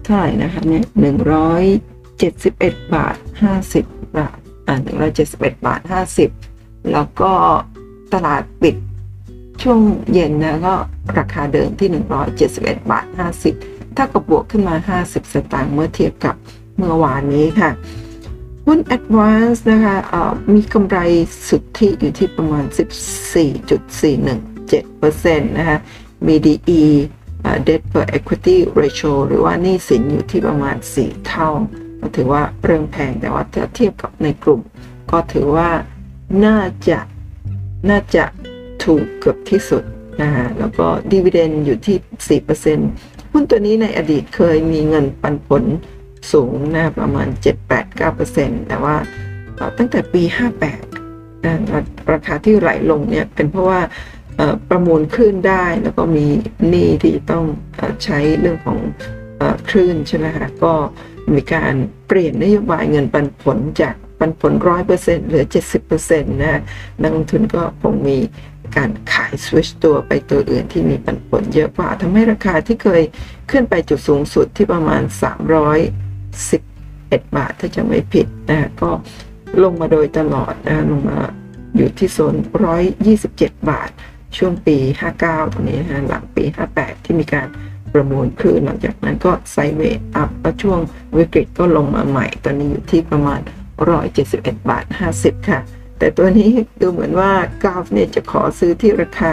[0.03, 1.63] เท่าไหร่นะคะเนี่ยหนึ่งร้อย
[2.19, 3.85] เจ็ดสิบเอ็ดบาทห้าสิบ
[4.17, 4.37] บาท
[4.67, 6.29] อ่าหนึ่งร้อยเจ็ดสิบเอ็ดบาทห้าสิบ
[6.91, 7.33] แล้วก็
[8.13, 8.75] ตลาดปิด
[9.61, 9.79] ช่วง
[10.13, 10.75] เย็นนะก็
[11.17, 11.89] ราคาเดิมที่
[12.39, 13.05] 171 บาท
[13.43, 16.35] 50 ถ้ากับบวกขึ้นมา 50 สตางค์เมื่อเทียบกับ
[16.77, 17.69] เมื่อวานนี้ค่ะ
[18.65, 19.95] หุ้น Advance นะคะ
[20.53, 20.97] มีกำไร
[21.47, 22.65] สุทธิอยู่ที่ประมาณ
[23.65, 25.77] 14.417%นะคะ
[26.27, 26.83] มี DE
[27.67, 31.49] debt per equity ratio หรือว่านี่สินอยู่ที่ประมาณ 4 เท่า
[31.99, 34.61] ก็ถือว่าเริ่มแพงแต่ว่าถ้าเทียบกับในกลุ่ม
[35.11, 35.69] ก็ถือว่า
[36.45, 36.99] น่าจะ
[37.89, 38.25] น่าจะ
[38.83, 39.83] ถูกเกือบที่สุด
[40.21, 45.63] นะฮะแล้วก็ดีเวเดนอยู่ที่ 4% หุ้นตัวนี้ในอดีตเคยมีเงินปันผล
[46.33, 47.27] สูงนะประมาณ
[47.97, 48.95] 7-8-9%แต่ว่า
[49.77, 50.23] ตั้งแต่ปี
[50.83, 51.55] 58นะ
[52.11, 53.81] ราคาที่ไหลลงเนี่ยเป็นเพราะว่า
[54.69, 56.25] ประมูลคลื่นได้แล้วก็มี
[56.69, 57.45] หนี้ที่ต้อง
[58.03, 58.79] ใช้เรื่องของ
[59.69, 60.73] คลื่นใช่ไหมคะก็
[61.33, 61.73] มีการ
[62.07, 65.45] เปลี่ยนนโยบายเงินปันผลจากปันผลร้อยเปอร์เซ็นต์เหลือ
[65.89, 66.61] 70%นะ
[67.01, 68.17] นักลงทุนก็คงมี
[68.75, 73.03] การขายสวิชตัวไปตัวอื่นที่มีปันผลเยอะกว่าทำให้ราคาที่เคย
[73.51, 75.01] ขึ้นไปจุดสูงสุดที่ประมาณ
[76.37, 78.89] 311 บาทถ้าจะไม่ผิดนะก็
[79.63, 81.19] ลงมาโดยตลอดนะลงมา
[81.75, 82.35] อยู่ที่โซน
[83.01, 83.89] 127 บาท
[84.37, 84.77] ช่วงปี
[85.15, 86.43] 59 ตรงนี้นะหลังปี
[86.75, 87.47] 58 ที่มีการ
[87.93, 90.79] ประมูลคลื่นหลังจากนั้นก็ไซเวทอัพแล้วช่วง
[91.17, 93.39] วิกฤตก็ลงมาใหม่ ตอนนี้อยู่ที่ประมาณ
[94.05, 94.85] 171 บาท
[95.17, 95.59] 50 ค่ะ
[95.99, 97.31] แต่ตัวนี้ดูเหมือนว่า
[97.63, 99.31] กราฟเนี่ยจะขอซื้อที่ราคา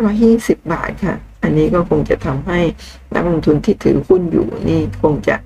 [0.00, 2.60] 120 บาทค่ะ อันนี้ก็คงจะทำให้
[3.14, 5.36] นักลงทุนที่ถือหุ้นอยู่นี่คงจะ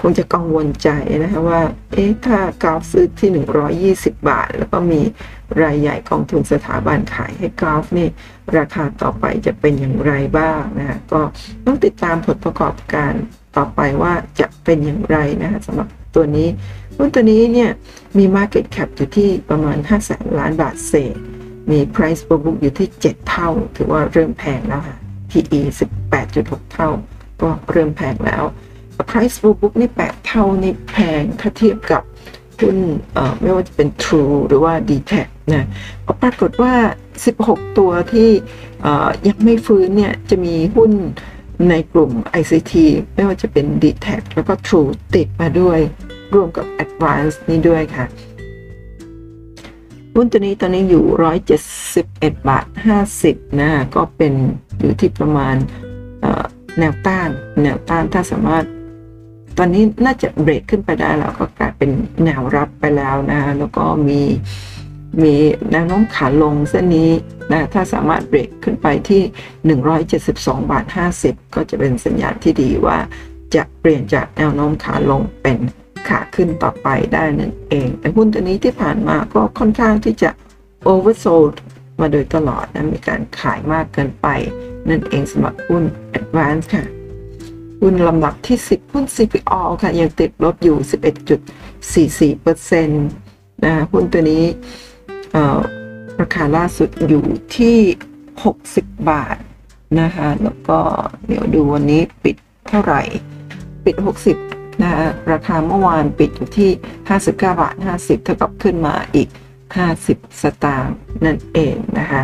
[0.00, 0.88] คงจะกังวลใจ
[1.22, 1.60] นะคะว่า
[1.92, 5.00] เอ๊ะ ถ้ากราฟซื้อที่ 120 บาท แล้วก็มี
[5.62, 8.08] รายใหญ่กองทุนสถาบันขายให้กราฟนี่
[8.56, 11.20] ราคาต่อไปจะเป็นอย่างไรบ้างนะคะก็
[11.66, 13.12] ต้องติดตามผลประกอบการ
[13.56, 16.48] ต่อไปว่าจะเป็นอย่างไรนะคะสำหรับตัวนี้
[17.02, 17.70] หุ้นตัวนี้เนี่ย
[18.18, 21.16] มี Market Cap อยู่ที่ประมาณ5แสนล้านบาทเศษ
[21.70, 24.96] มี Price per book อยู่ที่ 7 เท่า ถือว่าเริ่มแพงแล้วค่ะ
[25.30, 25.60] PE
[26.18, 26.90] 18.6 เท่า
[27.42, 28.42] ก็เริ่มแพงแล้ว
[29.10, 32.02] Price per book นี่ 8 เท่านี่แพงถ้าเทียบกับ
[32.60, 32.76] หุ้น
[33.40, 35.12] ไม่ว่าจะเป็น True หรือว่า d t แท
[35.54, 35.66] นะ
[36.22, 36.74] ปรากฏว่า
[37.26, 38.30] 16 ตัวที่
[39.28, 40.92] ยังไม่ฟื้นเนี่ยจะมีหุ้น
[41.70, 42.10] ในกลุ่ม
[42.40, 42.72] ICT
[43.14, 45.80] ไม่ว่าจะเป็น d t แทแล้วก็ True ติดมาด้วย
[46.34, 48.06] รวมกับ Advance นี้ด้วยค่ะ
[50.14, 51.04] หุ้นตัวนี้ตอนนี้อยู่
[51.76, 52.66] 171 บาท
[53.12, 54.32] 50 นะ ก็เป็น
[54.80, 55.56] อยู่ที่ประมาณ
[56.78, 57.28] แนวต้าน
[57.62, 58.64] แนวต้านถ้าสามารถ
[59.58, 61.90] ตอนนี้น่าจะเบรกขึ้นไปได้แล้วก็กลายเป็น
[62.24, 64.20] แนวรับไปแล้วนะแล้วก็มี
[65.22, 65.34] มี
[65.72, 67.10] แนวโน้มขาลงเส้นนี้
[67.52, 69.22] นะถ้าสามารถเบรกขึ้นไปที่
[70.16, 70.84] 172 บาท
[71.20, 72.98] 50 ก็จะเป็นสัญญาณที่ดีว่า
[73.54, 75.58] จะเปลี่ยนจากแนวโน้มขาลงเป็น
[76.08, 80.30] ขาขึ้นต่อไปได้นั่นเอง แต่หุ้นตัวนี้ที่ผ่านมาก็ค่อนข้างที่จะ
[80.90, 81.54] oversold
[82.00, 84.28] มาโดยตลอดนะมีการขายมากเกินไป
[84.88, 85.84] นั่นเองสำหรับหุ้น
[86.18, 86.84] Advance ค่ะ
[87.80, 90.76] หุ้นลำดับที่ 10 หุ้น CPO ค่ะ ยังติดลบอยู่
[92.40, 94.44] 11.44%นะหุ้นตัวนี้
[96.20, 97.24] ราคาล่าสุดอยู่
[97.56, 97.78] ที่
[98.42, 99.36] 60 บาท
[100.00, 100.78] นะคะ แล้วก็
[101.26, 102.36] เดี๋ยวดูวันนี้ปิด
[102.68, 103.02] เท่าไหร่
[103.84, 104.92] ปิด 60 นะ
[105.32, 106.70] ราคาเมื่อวานปิดอยู่ที่
[107.08, 109.28] 59 บาท 50 เท่ากับขึ้นมาอีก
[109.86, 112.22] 50 สตางค์นั่นเองนะคะ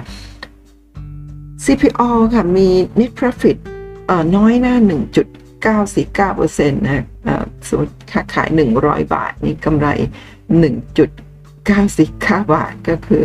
[1.65, 2.03] CPO
[2.35, 3.57] ค่ะ มี net profit
[4.07, 4.77] เอ่อน้อยหน้า
[5.77, 7.05] 1.949%นะ
[7.69, 8.49] สมมติค่าขาย
[8.81, 9.89] 100 บาท นี่กำไร
[10.87, 12.11] 1.949
[12.55, 13.23] บาทก็คือ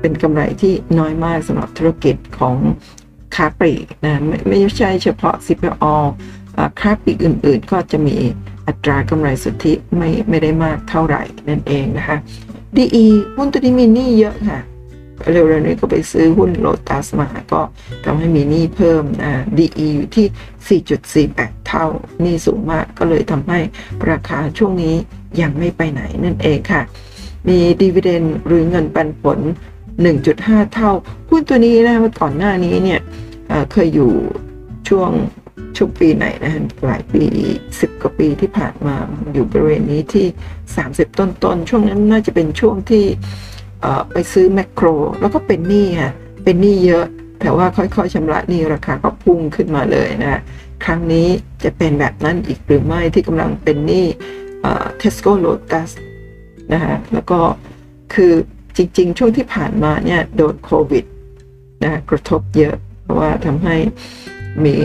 [0.00, 2.56] เป็นกำไรที่น้อยมากสำหรับธุรกิจของ
[3.34, 5.94] ค้าปลีกนะไม่ไม่ใช่เฉพาะ CPO
[6.78, 8.16] คราปีกอื่นๆ ก็จะมี
[8.66, 12.16] อัตรากำไรสุทธิไม่ไม่ได้มากเท่าไหร่นั่นเองนะคะ
[12.76, 13.04] DE
[13.36, 14.60] หุ้นตัวนี้มีหนี้เยอะค่ะ
[15.32, 17.60] เร็วๆนี้ก็ไปซื้อหุ้นโลตัสมา ก็
[18.04, 20.80] ทำให้มีหนี้เพิ่มนะ DE อยู่ที่
[21.26, 21.86] 4.48 เท่า
[22.22, 23.58] หนี้สูงมากก็เลยทำให้
[24.10, 24.94] ราคาช่วงนี้
[25.40, 26.82] ยังไม่ไปไหนนั่นเองค่ะ
[27.48, 29.38] มีดีเวเดนหรือเงินปันผล
[30.06, 30.90] 1.5 เท่า
[31.30, 33.00] หุ้นตัวนี้นะก่อนหน้านี้เนี่ย
[33.72, 34.12] เคยอยู่
[34.88, 35.10] ช่วง
[35.76, 37.24] ช่วงปีไหนนะฮะหลายปี
[37.80, 38.96] สิบกว่าปีที่ผ่านมา
[39.32, 40.26] อยู่บริเวณนี้ที่
[40.72, 43.04] 30 ต้นๆ ช่วงนั้นน่าจะเป็นช่วงที่
[44.12, 44.86] ไปซื้อแมคโคร
[45.20, 46.12] แล้วก็เป็นหนี้ค่ะ
[46.44, 47.06] เป็นหนี้เยอะ
[47.40, 50.40] แต่ว่าค่อยๆชำระหนี้ราคาก็พุ่งขึ้นมาเลยนะ
[50.84, 51.28] ครั้งนี้
[51.64, 54.06] จะเป็นแบบนั้นอีกหรือไม่ที่กำลังเป็นหนี้
[54.98, 55.90] เทสโก้โลตัส
[56.72, 57.38] นะฮะแล้วก็
[58.14, 58.32] คือ
[58.76, 61.04] จริงๆ ช่วงที่ผ่านมาเนี่ยโดนโควิด
[61.84, 63.76] นะกระทบเยอะ เพราะว่าทำให้
[64.64, 64.76] มี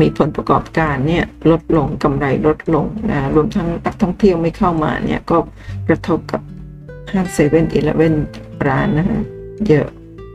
[0.00, 5.36] มีผลประกอบการเนี่ยลดลงกำไรลดลงนะรวมทั้งนักท่องเที่ยวไม่เข้ามาเนี่ยก็
[5.88, 6.40] กระทบกับ
[7.12, 8.14] ห้างเซเว่นอีเลฟเว่น
[8.66, 9.22] ร้านนะฮะ
[9.68, 9.88] เยอะ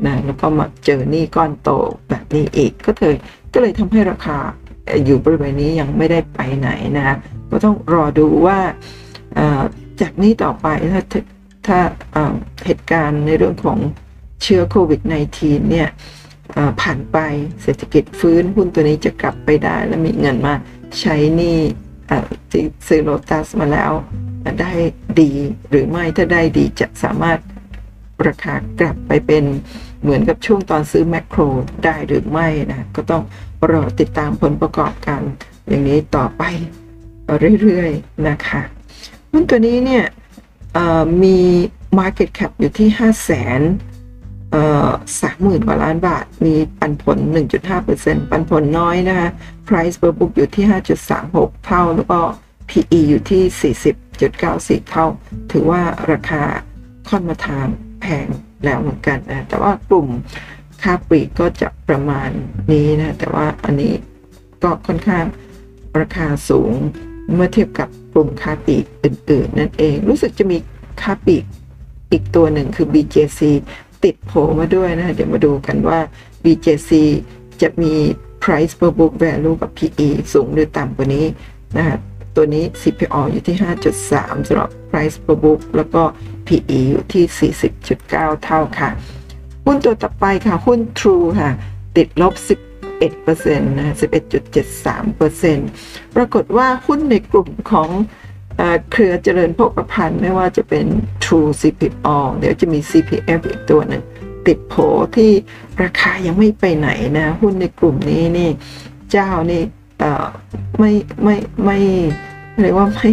[0.05, 1.69] นะแล้วก็มาเจอหนี้ก้อนโต
[2.09, 3.15] แบบนี้อีกก็เลย
[3.53, 4.37] ก็เลยทำให้ราคา
[5.05, 7.17] อยู่บริเวณนี้ยังไม่ได้ไปไหนนะ
[7.49, 8.59] ก็ต้องรอดูว่า
[10.01, 11.01] จากนี้ต่อไปถ้า
[11.67, 11.79] ถ้า
[12.65, 13.77] เหตุการณ์ในเรื่องของ
[14.43, 15.01] เชื้อโควิด
[15.35, 15.89] -19 เนี่ย
[16.81, 17.17] ผ่านไป
[17.61, 20.55] เศรษฐกิจฟื้นหุ้นตัวนี้จะกลับไปได้ และมีเงินมา
[20.99, 21.57] ใช้นี่
[22.87, 23.91] ซื้อโลตัสมาแล้ว
[24.61, 24.73] ได้
[25.21, 25.31] ดี
[25.69, 27.39] หรือไม่ถ้าได้ดีจะสามารถ
[28.27, 29.43] ราคากลับไปเป็น
[30.01, 31.39] เหมือนกับช่วงตอนซื้อแมคโคร
[31.85, 33.23] ได้หรือไม่นะก็ต้อง
[33.71, 35.21] รอติดตามผลประกอบการ
[35.67, 36.43] อย่างนี้ต่อไป
[37.61, 38.61] เรื่อยๆนะคะ
[39.31, 40.05] หุ้นตัวนี้เนี่ย
[41.23, 41.37] มี
[41.99, 43.90] Market Cap อยู่ที่ 5 0 0 0 0 0
[45.21, 47.17] สามหมื่นกว่าล้านบาท มีปันผล
[47.73, 49.29] 1.5%ปันผลน้อยนะคะ
[49.67, 50.65] price per book อยู่ที่
[51.15, 52.19] 5.36 เท่า แล้วก็
[52.69, 53.73] PE อยู่ที่
[54.83, 55.05] 40.94 เท่า
[55.51, 56.41] ถือว่าราคา
[57.09, 57.67] ค่อนมาทาง
[58.01, 58.27] แพง
[58.63, 60.07] แล้วเหมือนกันนะ แต่ว่ากลุ่ม
[60.81, 62.29] ค่าปลีกก็จะประมาณ
[62.71, 63.93] นี้นะ แต่ว่าอันนี้
[64.63, 65.25] ก็ค่อนข้าง
[65.99, 66.73] ราคาสูง
[67.35, 70.57] เมื่อเทียบกับกลุ่มค้าปลีกอื่น ๆ นั่นเอง รู้สึกจะมี
[71.01, 71.43] ค้าปลีก
[72.11, 73.41] อีกตัวหนึ่งคือ BJC
[74.03, 75.99] ติดโผลมาด้วยนะเดี๋ยวมาดูกันว่า
[76.43, 76.91] BJC
[77.61, 77.93] จะมี
[78.43, 81.25] price per book value กับ PE สูงหรือต่ำกว่านี้
[81.77, 81.97] นะะ
[82.35, 83.55] ตัวนี้ CPO อยู่ที่
[84.01, 86.03] 5.3สำหรับ price per book แล้วก็
[86.47, 87.51] PE อยู่ที่
[87.89, 88.89] 40.9 เท่าค่ะ
[89.65, 91.51] หุ้นตัวต่อไปค่ะ หุ้น True ค่ะ
[91.97, 92.33] ติดลบ
[92.97, 93.95] 11%นะ
[95.01, 97.89] 11.73%ปรากฏว่าหุ้นในกลุ่มของ
[98.91, 100.85] เครือเจริญโภคภัณฑ์ไม่ว่าจะเป็น
[101.23, 104.03] True CPO เดี๋ยวจะมี CPF อีกตัวหนึ่ง
[104.47, 104.73] ติดโผ
[105.15, 105.31] ที่
[105.83, 108.49] ราคายังไม่ไปไหนนะหุ้นในกลุ่มนี้นี่
[109.11, 109.61] เจ้านี่
[110.79, 110.91] ไม่
[111.23, 111.35] ไม่
[111.65, 111.79] ไม่
[112.61, 113.11] เรียกว่าไม่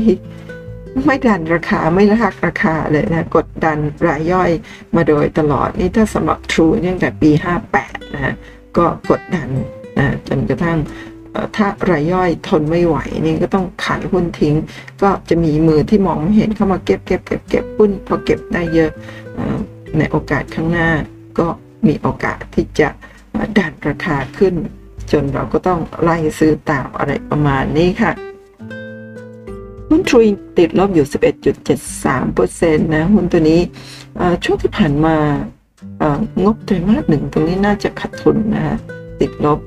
[1.06, 4.50] ไม่ดันราคาไม่ลักราคาเลยนะ กดดันรายย่อย
[4.94, 7.30] มาโดยตลอดนี่ถ้าสำหรับ True ตั้งแต่ปี
[7.74, 8.34] 58 นะ
[8.76, 9.48] ก็กดดัน
[9.98, 10.78] นะจนกระทั่ง
[11.56, 12.96] ถ้ารายย่อยทนไม่ไหว
[13.26, 14.54] นี่ก็ต้องขายหุ้นทิ้ง
[15.02, 18.90] ก็จะมีมือที่มองไม่เห็นเข้ามาเก็บเก็บเก็บเก็บหุ้นพอเก็บได้เยอะ
[19.98, 20.90] ในโอกาสข้างหน้า
[21.38, 21.46] ก็
[21.86, 22.88] มีโอกาสที่จะ
[23.58, 24.54] ดันราคาขึ้น
[25.12, 28.12] จนเราก็ต้องไล่ซื้อตามอะไรประมาณนี้ค่ะ
[29.88, 30.26] หุ้นทรี
[30.58, 31.06] ติดลบอยู่
[31.96, 33.60] 11.73%นะหุ้นตัวนี้
[34.44, 35.16] ช่วงที่ผ่านมา
[36.44, 38.76] งบไตรมาสหนึ่งตรงนี้น่าจะขาดทุนนะฮะ
[39.20, 39.60] ติดลบ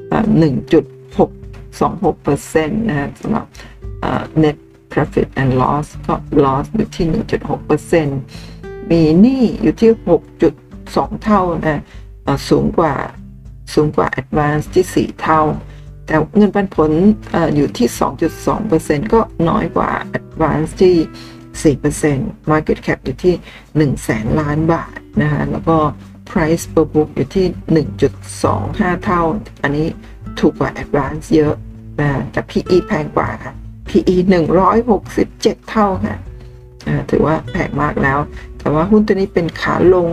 [0.00, 0.84] 1จุด
[1.18, 3.46] 6.26%นะฮะสำหรับ
[4.42, 4.56] net
[4.92, 7.06] profit and loss ก็ loss อยู่ที่
[8.04, 9.90] 1.6%มีหนี้อยู่ที่
[10.56, 11.82] 6.2 เท่านะ
[12.48, 12.94] สูงกว่า
[13.74, 15.42] สูงกว่า advance ที่ 4 เท่า
[16.06, 16.90] แต่เงินปันผล
[17.34, 17.88] ออยู่ที่
[18.50, 25.76] 2.2%ก็น้อยกว่า advance ที่ 4% market cap อยู่ที่ 1 0 0 0ล้านบาทนะฮะแล้วก็
[26.30, 27.46] price per book อยู่ที่
[28.24, 29.22] 1.25 เท่า
[29.62, 29.88] อันนี้
[30.40, 31.54] ถูกกว่า advance เยอะ
[32.00, 33.54] นะแต่ PE แพงกว่าค่ะ
[33.88, 34.16] PE
[34.92, 36.16] 167 เท่าค่ะ
[37.10, 38.18] ถือว่าแพงมากแล้ว
[38.58, 40.08] แต่ว่าหุ้นตัวนี้เป็นขาลง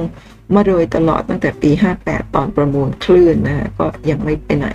[0.55, 1.71] มาโดยตลอดตั้งแต่ปี
[2.03, 4.67] 58 ตอนประมูลคลื่นนะะก็ยังไม่ไปไหน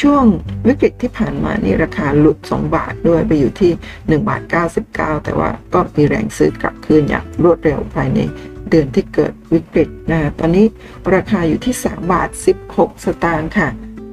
[0.00, 0.24] ช่วง
[0.66, 4.42] วิกฤตที่ผ่านมานี่ราคาหลุด 2 บาทด้วยไปอยู่ที่ 1 บาท
[4.82, 8.18] 99 แต่ว่าก็มีแรงซื้อกลับคืนอย่างรวดเร็วภายใน
[8.70, 10.66] เดือนที่เกิดวิกฤตนะตอนนี้
[11.14, 12.28] ราคาอยู่ที่ 3 บาท
[12.68, 13.68] 16 สตางค์ค่ะ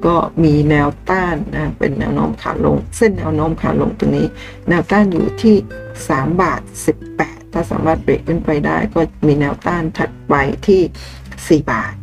[0.06, 4.26] ก็มีแนวต้านนะเป็นแนวโน้มขาลง เส้นแนวโน้มขาลงตรงนี้
[4.68, 5.56] แนวต้านอยู่ที่
[5.98, 6.60] 3 บาท
[7.06, 10.34] 18 ถ้าสามารถเบรกขึ้นไปได้ก็มีแนวต้านถัดไป
[10.66, 11.94] ที่ 4 บาท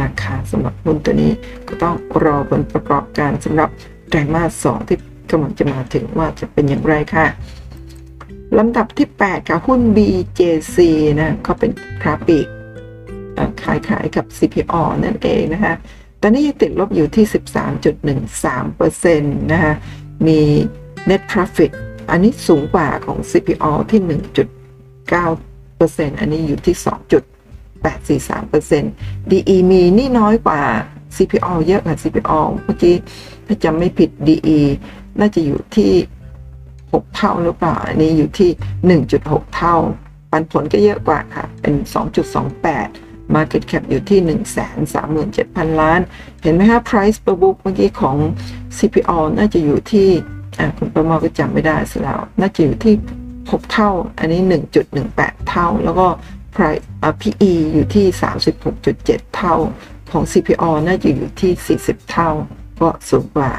[0.00, 1.32] นะคะสำหรับหุ้นตัวนี้
[1.68, 3.70] ก็ต้องรอผลประกอบการสำหรับ
[4.08, 4.98] ไตรมาส 2 ที่
[5.30, 7.26] กำลังจะมาถึงว่าจะเป็นอย่างไรค่ะ
[8.58, 10.76] ลำดับที่ 8 ค่ะหุ้น BJC
[11.20, 11.70] นะเขาเป็น
[12.02, 12.46] คราปีก
[13.62, 15.74] ขายขายกับ CPO นั่นเองนะคะ
[16.22, 17.26] ตอนนี้ยังติดลบอยู่ที่
[18.32, 19.20] 13.13%
[19.52, 19.74] นะคะ
[20.26, 20.40] มี
[21.08, 21.70] net profit
[22.10, 24.00] อันนี้สูงกว่าของ CPO ที่
[25.10, 26.76] 1.9%อันนี้อยู่ที่
[28.82, 30.62] 2.843% DE มีนี่น้อยกว่า
[31.16, 32.96] CPO เยอะกว่า CPO เมื่อกี้
[33.46, 34.58] ถ้าจำไม่ผิด DE
[35.18, 35.92] น่าจะอยู่ที่
[36.62, 38.50] 6 เท่าหรือเปล่า อันนี้อยู่ที่
[39.04, 39.76] 1.6 เท่า
[40.30, 41.74] ปันผลก็เยอะกว่าค่ะ เป็น
[42.24, 44.20] 2.28 Market Cap อยู่ที่
[45.00, 46.00] 137,000 ล้าน
[46.42, 48.16] เห็นไหมคะ Price per book เมื่อกี้ของ
[48.78, 50.08] CPO น่าจะอยู่ที่
[50.76, 52.94] คุณประมาก็จำไม่ได้สิแล้ว น่าจะอยู่ที่
[53.40, 54.40] 6 เท่า อันนี้
[54.94, 56.06] 1.18 เท่า แล้วก็
[56.54, 56.82] Price
[57.20, 58.06] PE อยู่ที่
[58.70, 59.54] 36.7 เท่า
[60.12, 62.30] ของ CPO น่าจะอยู่ที่ 40 เท่า
[62.80, 63.52] ก็สูงกว่า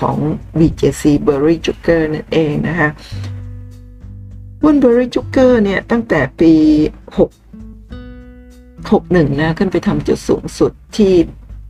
[0.00, 0.16] ของ
[0.58, 2.90] BJC Berry Juker นั่นเองนะคะ
[4.62, 6.52] หุ้น Berry Juker เนี่ย ตั้งแต่ปี
[7.16, 7.49] 6
[8.88, 11.14] 61 นะ ขึ้นไปทำจุดสูงสุดที่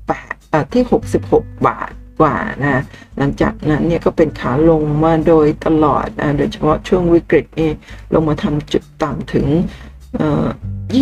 [0.09, 0.85] 8ที่
[1.25, 2.83] 66 บาทกว่านะ
[3.19, 7.71] หลังจากนั้นเนี่ยก็เป็นขาลงมาโดยตลอดนะโดยเฉพาะช่วงวิกฤตนี่
[8.15, 9.47] ลงมาทำจุดต่ำถึง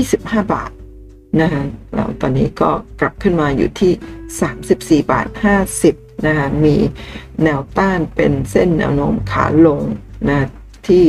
[0.03, 0.71] 25 บาท
[1.41, 5.27] นะฮะแล้วตอนนี้ก็กลับขึ้นมาอยู่ที่ 34 บาท
[5.77, 6.77] 50นะคะมี
[7.43, 9.81] แนวต้านเป็นเส้นแนวโน้มขาลง
[10.29, 10.47] นะ
[10.89, 11.05] ที่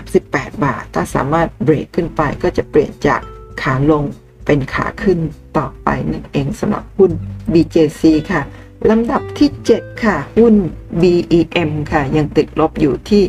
[0.00, 3.20] 38 บาท ถ้าสามารถเบรกขึ้นไปก็จะเปลี่ยนจาก
[3.62, 4.04] ขาลง
[4.46, 5.18] เป็นขาขึ้น
[5.58, 7.10] ต่อไปนั่นเองสำหรับหุ้น
[7.52, 8.42] BJC ค่ะ
[8.90, 10.54] ลำดับที่ 7 ค่ะ หุ้น
[11.02, 13.22] BEM ค่ะ ยังติดลบอยู่ที่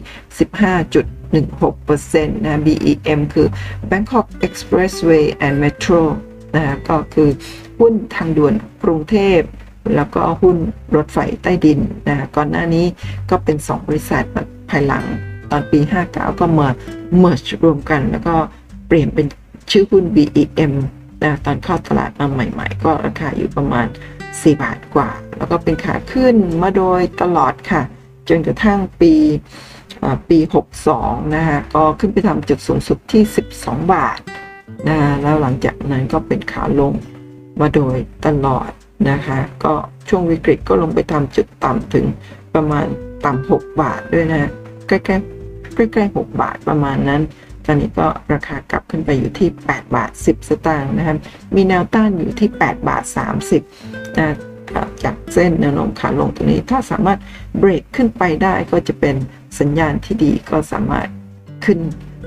[0.79, 3.47] 15.16%นะ BEM คือ
[3.89, 6.01] Bangkok Expressway and Metro
[6.55, 7.29] นะก็คือ
[7.79, 9.39] หุ้นทางด่วนกรุงเทพ
[9.95, 10.57] แล้วก็หุ้น
[10.95, 12.85] รถไฟใต้ดินนะก่อนหน้านี้
[13.29, 14.23] ก็เป็น 2 บริษัท
[14.69, 15.05] ภายหลัง
[15.51, 16.67] ตอนปี 59 ก็มา
[17.23, 18.35] merge รวมกัน แล้วก็
[18.87, 19.25] เปลี่ยนเป็น
[19.71, 20.73] ชื่อหุ้น BEM
[21.23, 23.87] นะตอนเข้าตลาดมาใหม่ ๆ ก็ราคาอยู่ประมาณ
[24.23, 27.81] 4 บาทกว่า แล้วก็เป็นขาขึ้นมาโดยตลอดค่ะ
[28.29, 29.13] จนกระทั่งปี
[30.29, 30.39] ปี
[30.87, 33.23] 62 นะคะก็ขึ้นไปทำจุดสูงสุดที่
[33.57, 34.19] 12 บาท
[34.87, 36.93] นะแล้วหลังจากนั้นก็เป็นขาลง
[37.61, 38.69] มาโดยตลอด
[39.09, 39.73] นะคะ ก็
[40.09, 42.05] ช่วงวิกฤตก็ลงไปทำจุดต่ำถึง
[42.55, 42.85] ประมาณ
[43.25, 44.49] ต่ำ6บาทด้วยนะ
[44.87, 47.21] ใกล้ๆใกล้ๆ6บาทประมาณนั้น
[47.65, 51.17] ตอนนี้ก็ราคากลับขึ้นไปอยู่ที่ 8 บาท 10 สตางค์นะครับ
[51.55, 53.03] มีแนวต้านอยู่ที่ 8 บาท
[53.61, 54.35] 30นะ
[55.03, 57.19] จากเส้นแนวโน้มขาลงตรงนี้ ถ้าสามารถ
[57.59, 59.15] เบรกขึ้นไปได้ก็จะเป็น
[59.59, 61.07] สัญญาณที่ดีก็สามารถ
[61.65, 61.79] ขึ้น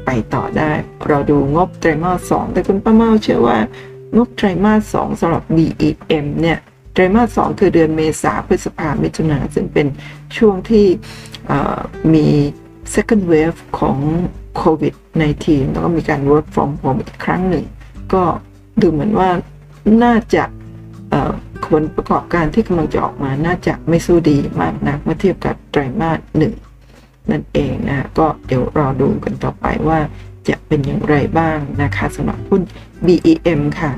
[0.05, 0.73] ไปต่อได้
[1.09, 3.59] เราดูงบไตรมาส 2 แต่คุณป้าเมาเชื่อว่า
[4.17, 6.59] งบไตรมาส 2สำหรับ BEM เนี่ย
[6.93, 9.87] ไตรมาส 2 คือเดือนเมษาพฤษภามิถุนาซึ่งเป็น
[10.37, 10.87] ช่วงที่
[12.15, 12.27] มี
[12.95, 13.99] second wave ของ
[14.57, 14.95] โควิด
[15.35, 17.65] -19 แล้วก็มีการ work from home อีกครั้งหนึ่ง
[18.15, 18.23] ก็
[18.81, 19.31] ดูเหมือนว่า
[20.05, 20.45] น่าจะ
[21.67, 26.55] ผลประกอบการที่กำลังจะออกมาน่าจะไม่สู้ดีมากนักเมื่อเทียบกับไตรมาสหนึ่ง
[27.31, 29.99] นั่นเองนะก็เดี๋ยวรอดูกันต่อไปว่า
[30.49, 32.63] จะเป็นอย่างไรบ้างนะคะสำหรับหุ้น
[33.07, 33.93] BEM ค่ะ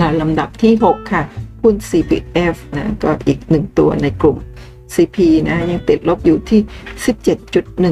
[0.00, 1.22] ลาลำดับที่ 6 ค่ะ
[1.62, 4.36] หุ้น CPF นะก็อีกหนึ่งตัวในกลุ่ม
[4.94, 5.16] CP
[5.48, 6.60] นะยังติดลบอยู่ที่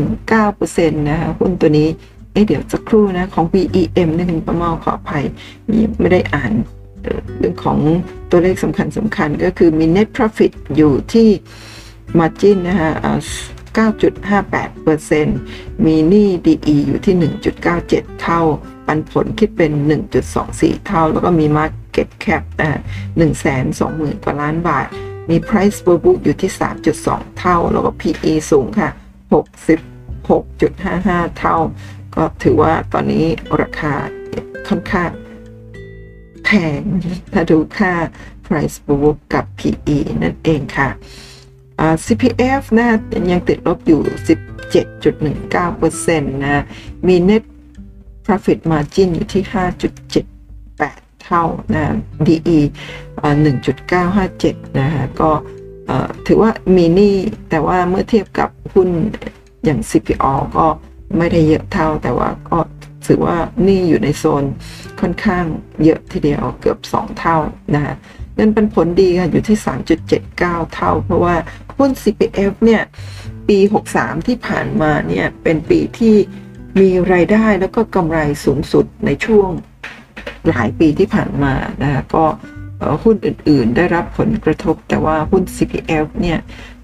[0.08, 1.88] 17.19%นะคะหุ้นตัวนี้
[2.32, 5.24] เอ๊ะเดี๋ยวสักครู่นะ ของ BEM นี่คุณประมาขออภัย
[5.70, 6.52] มีไม่ได้อ่าน
[7.38, 7.78] เรื่องของ
[8.30, 11.28] ตัวเลขสำคัญสำคัญก็คือมี net profit อยู่ที่
[12.18, 12.90] margin นะคะ
[13.76, 17.14] 9.58%มีหนี้ DE อยู่ที่
[17.70, 18.40] 1.97 เท่า
[18.86, 19.72] ปันผลคิดเป็น
[20.28, 22.70] 1.24 เท่า แล้วก็มี market cap อ่า
[23.46, 24.88] 120,000 กว่าล้านบาท
[25.30, 26.50] มี price per book อยู่ที่
[26.94, 28.90] 3.2 เท่า แล้วก็ PE สูงค่ะ
[30.18, 31.56] 66.55 เท่า
[32.14, 33.24] ก็ถือว่าตอนนี้
[33.60, 33.94] ราคา
[34.68, 35.10] ค่อนข้าง
[36.44, 36.80] แพง
[37.32, 37.92] ถ้าดูค่า
[38.46, 40.88] price per book กับ PE นั่นเองค่ะ
[42.04, 42.88] CPF นะ
[43.32, 44.00] ยังติดลบอยู่
[44.80, 46.64] 17.19%นะ
[47.06, 47.42] มี net
[48.26, 51.94] profit margin อยู่ที่ 5.78เท่านะ
[52.26, 52.58] DE
[53.28, 55.30] 1.957 นะคะก็
[56.26, 57.14] ถือว่ามีนี้
[57.50, 58.88] แต่ว่าเมื่อเทียบกับหุ้น
[59.64, 60.66] อย่าง CPO ก็
[61.16, 62.58] ไม่ได้เยอะเท่าแต่ว่าก็
[63.06, 63.36] ถือว่า
[63.66, 64.44] นี่อยู่ในโซน
[65.00, 65.44] ค่อนข้าง
[65.84, 67.36] เยอะทีเดียวเกือบ 2 เท่า
[67.74, 67.94] นะ
[68.34, 69.58] เงินเป็นผลดีค่ะอยู่ที่
[70.16, 71.34] 3.79 เท่า เพราะว่า
[71.78, 72.82] หุ้น CPF เนี่ย
[73.48, 73.58] ปี
[73.92, 76.14] 63 ที่ผ่านมาเนี่ย เป็นปีที่
[76.80, 79.50] มีรายได้แล้วก็กำไรสูงสุดในช่วง
[80.48, 82.24] หลายปีที่ผ่านมานะก็
[83.02, 86.38] หุ้นอื่นๆ ได้รับผลกระทบแต่ว่าหุ้น CPF เนี่ย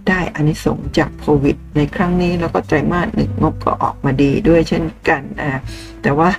[0.08, 5.60] ได้อานิสงจากโควิด ในครั้งนี้แล้วก็ไตรมาสหนึ่งงบก็ออกมาดีด้วยเช่นกันนะ
[6.02, 6.30] แต่ว่า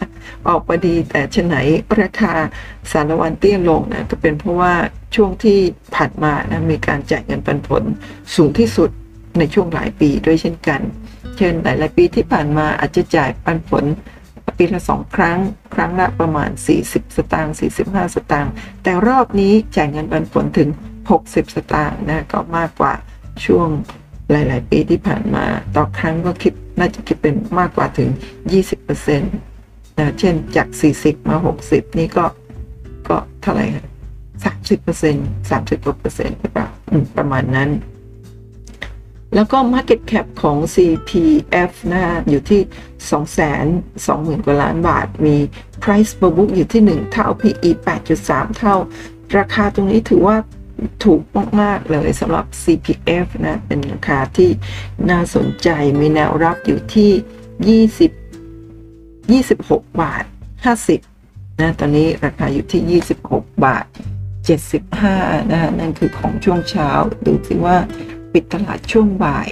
[0.49, 1.57] ออกมาดีแต่ชไหน
[2.01, 2.33] ราคา
[2.91, 4.73] สารวันเตี้ยลงนะก็เป็นเพราะว่า
[5.15, 5.59] ช่วงที่
[5.95, 7.83] ผ่านมานะมีการจ่ายเงินปันผล
[8.35, 8.89] สูงที่สุด
[9.39, 10.81] ในช่วงหลายปีด้วยเช่นกัน
[11.37, 13.83] เช่นหลาย ๆ ปีที่ผ่านมาอาจจะจ่ายปันผล
[14.57, 15.39] ปีละสองครั้ง
[15.73, 16.49] ครั้งละประมาณ
[16.83, 18.51] 40 สตางค์45 สตางค์
[18.83, 20.69] แต่รอบนี้จ่ายเงินปันผลถึง
[21.11, 22.93] 60 สตางค์นะก็มากกว่า
[23.45, 23.67] ช่วง
[24.31, 28.09] หลาย ๆ ปีที่ผ่านมา ต่อครั้งก็คิดน่าจะคิดเป็นมากกว่าถึง
[28.83, 30.67] 20%นะเช่นจาก
[30.99, 31.37] 40 มา
[31.67, 32.25] 60 นี่ก็
[33.09, 33.65] ก็เท่าไหร่
[34.43, 36.67] สามสิบเปอร์เซ็นต์สามสิบกว่าเปอร์เซ็นต์หรือเปล่า
[37.17, 37.69] ประมาณนั้น
[39.35, 42.61] แล้วก็ Market Cap ของ CPF นะอยู่ที่
[43.09, 43.65] 2 2 0
[44.05, 45.37] 0 0 0 กว่าล้านบาท มี
[45.83, 47.69] Price per book อยู่ที่ 1 เท่า PE
[48.13, 48.75] 8.3 เท่า
[49.37, 50.37] ราคาตรงนี้ถือว่า
[51.03, 51.21] ถูก
[51.61, 54.49] มาก ๆ เลยสำหรับ CPF นะ เป็นราคาที่
[55.09, 55.69] น่าสนใจ
[55.99, 57.81] มีแนวรับอยู่ที่
[59.31, 60.23] 20 26 บาท
[60.91, 63.85] 50 นะ ตอนนี้ราคาอยู่ที่ 26 บาท
[64.67, 66.89] 75 นะนั่นคือของช่วงเช้า
[67.25, 67.77] ดูสิว่า
[68.33, 69.47] ปิดตลาดช่วงบ่าย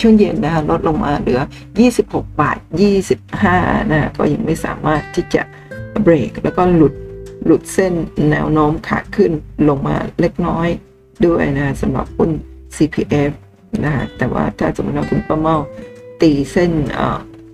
[0.00, 1.40] ช่วงเย็นนะคะลดลงมาเหลือ
[1.90, 2.58] 26 บาท
[3.24, 5.42] 25นะก็ยังไม่สามารถที่จะ
[6.02, 6.94] เบรก แล้วก็หลุด
[7.46, 7.92] หลุดเส้น
[8.30, 9.32] แนวโน้มขาขึ้น
[9.68, 10.68] ลงมาเล็กน้อย
[11.26, 12.30] ด้วยนะสำหรับหุ้น
[12.76, 13.32] CPF
[13.84, 15.56] นะแต่ว่าถ้าสมมติเราคุณประเมา
[16.22, 16.72] ตีเส้น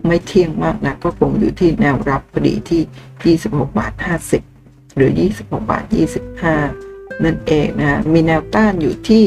[0.07, 3.93] ไม่เที่ยงมากนะก็คงอยู่ที่แนวรับพอดีที่ 26 บาท
[4.45, 5.11] 50 หรือ
[5.41, 5.85] 26 บาท
[6.55, 9.23] 25 นั่นเองนะมีแนวต้านอยู่ที่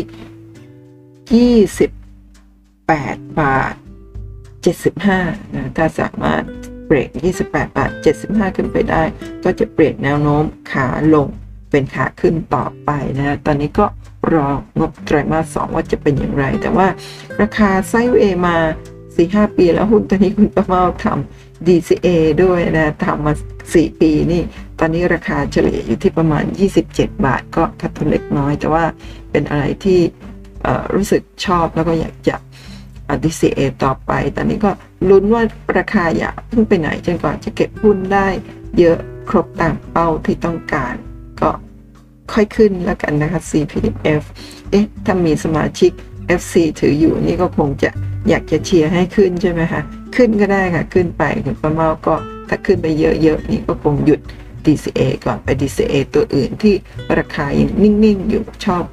[1.26, 3.76] 28 บาท
[4.66, 6.44] 75นะถ้าสามารถ
[6.88, 7.10] เบรก
[7.44, 7.92] 28 บาท
[8.24, 9.04] 75 ขึ้นไปได้
[9.44, 11.28] ก็จะเปลี่ยนแนวโน้มขาลง
[11.72, 13.86] เป็นขาขึ้นต่อไปนะตอนนี้ก็
[14.34, 16.88] รองบไตรมาส 2 ว่าจะเป็นอย่างไร แต่ว่า
[17.42, 18.56] ราคาไซเวมา
[19.06, 22.08] 4-5 ปีแล้วหุ้นตัวนี้คุณประเมาทำ DCA
[22.44, 23.34] ด้วยนะทำมา
[23.66, 24.42] 4 ปีนี่
[24.80, 26.44] ตอนนี้ราคาเฉลี่ยอยู่ที่ประมาณ
[26.88, 28.84] 27 บาท ก็คัดทุนเล็กน้อย แต่ว่า
[29.32, 30.00] เป็นอะไรที่
[30.96, 32.36] รู้สึกชอบแล้วก็อยากจะ
[33.24, 34.72] DCA ต่อไป ตอนนี้ก็
[35.10, 35.44] ลุ้นว่า
[35.78, 38.28] ราคาอย่าเพิ่งไปไหนจนกว่าจะเก็บหุ้นได้
[38.80, 38.98] เยอะ
[39.30, 40.96] ครบตามเป้าที่ต้องการ
[41.42, 41.50] ก็
[42.34, 44.24] ค่อยขึ้นแล้วกันนะคะ CPF
[44.72, 45.92] เอ๊ะ ถ้ามีสมาชิก
[46.40, 47.90] FC ถืออยู่นี่ก็คงจะ
[48.30, 49.82] อยากจะเชียร์ให้ขึ้นใช่ไหมคะ
[50.16, 52.16] ขึ้นก็ได้ค่ะ ขึ้นไปคุณประเมาก็
[52.50, 54.20] ถ้าขึ้นไปเยอะๆนี่ก็คงหยุด
[54.66, 56.76] DCA ก่อนไป DCA ตัวอื่นที่
[57.18, 58.84] ราคายังนิ่งๆ อยู่ชอบ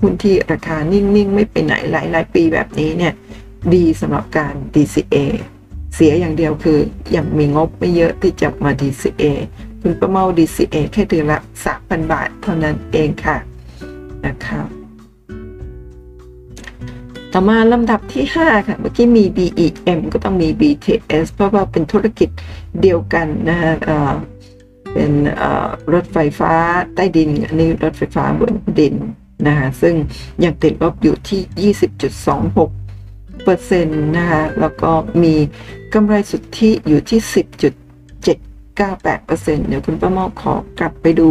[0.00, 3.12] หุ้นที่ราคานิ่ง ๆ ไม่ไปไหนหลาย ๆ ปีแบบนี้เนี่ย
[3.74, 5.16] ดีสำหรับการ DCA
[5.94, 6.78] เสียอย่างเดียวคือ
[7.16, 9.24] ยังมีงบไม่เยอะที่จะมา DCA
[9.82, 11.38] คุณประเมา DCA แค่เดือนละ
[11.74, 13.36] 3,000 บาทเท่านั้นเองค่ะ
[14.26, 14.60] นะคะ
[17.32, 22.28] ต่อมาลำดับที่ 5 ค่ะ เมื่อกี้มี BEM ก็ต้องมี BTS เพราะว่าเป็นธุรกิจ
[22.82, 23.72] เดียวกันนะฮะ
[24.92, 25.12] เป็น
[25.92, 26.52] รถไฟฟ้า
[26.94, 28.94] ใต้ดิน อันนี้รถไฟฟ้าบนดิน
[29.46, 29.94] นะคะซึ่ง
[30.44, 31.72] ยังติดลบอยู่ที่
[32.58, 34.90] 20.26เปอร์เซ็นต์นะคะแล้วก็
[35.22, 35.34] มี
[35.94, 37.20] กำไรสุทธิอยู่ที่
[38.24, 41.30] 10.798เปอร์เซ็นต์เดี๋ยวคุณประมอขอกลับไปดู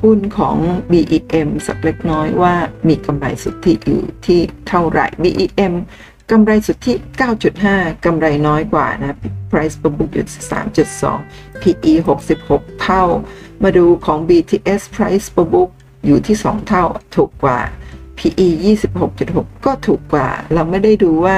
[0.00, 0.56] หุ้นของ
[0.90, 2.54] BEM สักเล็กน้อยว่า
[2.88, 5.74] มีกำไรสุทธิอยู่ที่เท่าไหร่ BEM
[6.30, 6.94] กำไรสุทธิ
[7.50, 9.16] 9.5 กำไรน้อยกว่านะ
[9.50, 10.26] Price per book อยู่
[10.94, 11.92] 3.2 PE
[12.38, 13.04] 66 เท่า
[13.62, 15.70] มาดูของ BTS Price per book
[16.06, 16.84] อยู่ที่ 2 เท่า
[17.16, 17.58] ถูกกว่า
[18.18, 18.48] PE
[19.06, 21.36] 26.6 ก็ถูกกว่า เราไม่ได้ดูว่า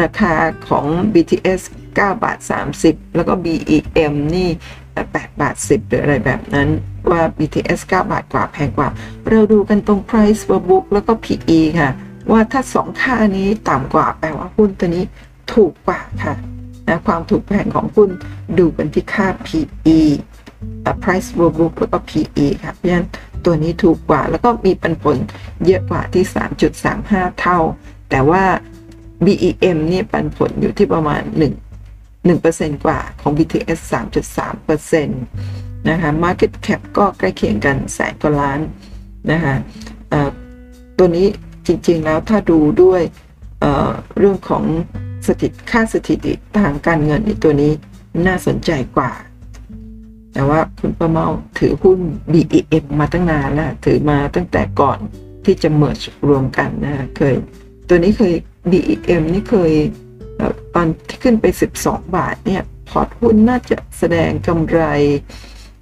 [0.00, 0.34] ราคา
[0.68, 1.60] ของ BTS
[1.96, 2.38] 9 บาท
[2.76, 4.48] 30 แล้วก็ BEM นี่
[4.94, 6.68] 8 บาท 10 หรืออะไรแบบนั้น
[7.10, 8.88] ว่า BTS 9 บาทกว่าแพงกว่า
[9.30, 11.90] เราดูกันตรง price per book แล้วก็ PE ค่ะ
[12.30, 15.04] ว่าถ้า 2 ค่านี้ต่ำกว่า แปลว่าหุ้นตัวนี้
[15.52, 16.34] ถูกกว่าค่ะ
[16.88, 18.10] นะความถูกแพงของหุ้น
[18.58, 19.98] ดูกันที่ค่า PE
[21.02, 23.06] price per book แล้วก็ PE ค่ะเพราะฉะนั้น
[23.44, 25.16] ตัวนี้ถูกกว่า แล้วก็มีปันผล
[25.66, 26.24] เยอะกว่าที่
[26.82, 27.58] 3.35 เท่า
[28.10, 28.44] แต่ว่า
[29.24, 33.78] BEM นี่ปันผลอยู่ที่ประมาณ 1 1%กว่าของ BTS
[34.42, 35.06] 3.3%
[35.88, 38.60] นะคะ Market Cap ก็ใกล้เคียงกันแสนกว่าล้าน
[39.30, 39.54] นะคะ
[40.98, 41.26] ตัวนี้
[41.66, 43.02] จริงๆแล้วถ้าดูด้วย
[43.60, 44.64] เเรื่องของ
[45.26, 47.72] สถิติค่าสถิติทางการเงินในตัวนี้
[48.26, 49.12] น่าสนใจกว่า
[50.32, 51.26] แต่ว่าคุณประเมา
[51.58, 51.98] ถือหุ้น
[52.32, 54.98] BEM มาตั้งนานแล้วถือมาตั้งแต่ก่อน
[55.44, 57.34] ที่จะ merge รวมกันนะเคย
[57.88, 58.34] ตัวนี้เคย
[58.70, 59.72] BEM นี่เคย
[60.74, 61.44] ตอนที่ขึ้นไป
[61.80, 64.82] 12 บาทเนี่ยพอร์ตหุ้นน่าจะแสดงกำไร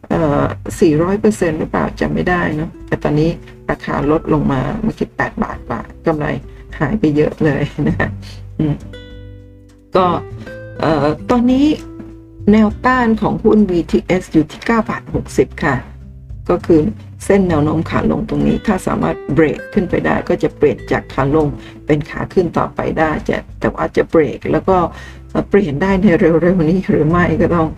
[0.08, 0.44] เอ่อ
[0.78, 3.30] 400%หรือเปล่าจำไม่ได้นะแต่ตอนนี้
[3.70, 6.26] ราคาลดลงมาเมื่อกี้8บาทกว่ากำไร
[6.78, 8.10] หายไปเยอะเลยนะฮะ
[9.96, 10.06] ก็
[11.30, 11.66] ตอนนี้
[12.52, 15.76] แนวต้านของหุ้น VTS อยู่ที่9บาท60 ค่ะ
[16.50, 16.80] ก็คือ
[17.24, 21.48] เส้นแนวโน้มขาลงตรงนี้ ถ้าสามารถเบรกขึ้นไปได้ ก็จะเปลี่ยนจากขาลง
[21.86, 24.76] เป็นขาขึ้นต่อไปได้จะแต่ว่าจะเบรกแล้วก็
[25.50, 27.68] เปลี่ยนได้ในเร็วๆนี้หรือไม่ก็ต้อง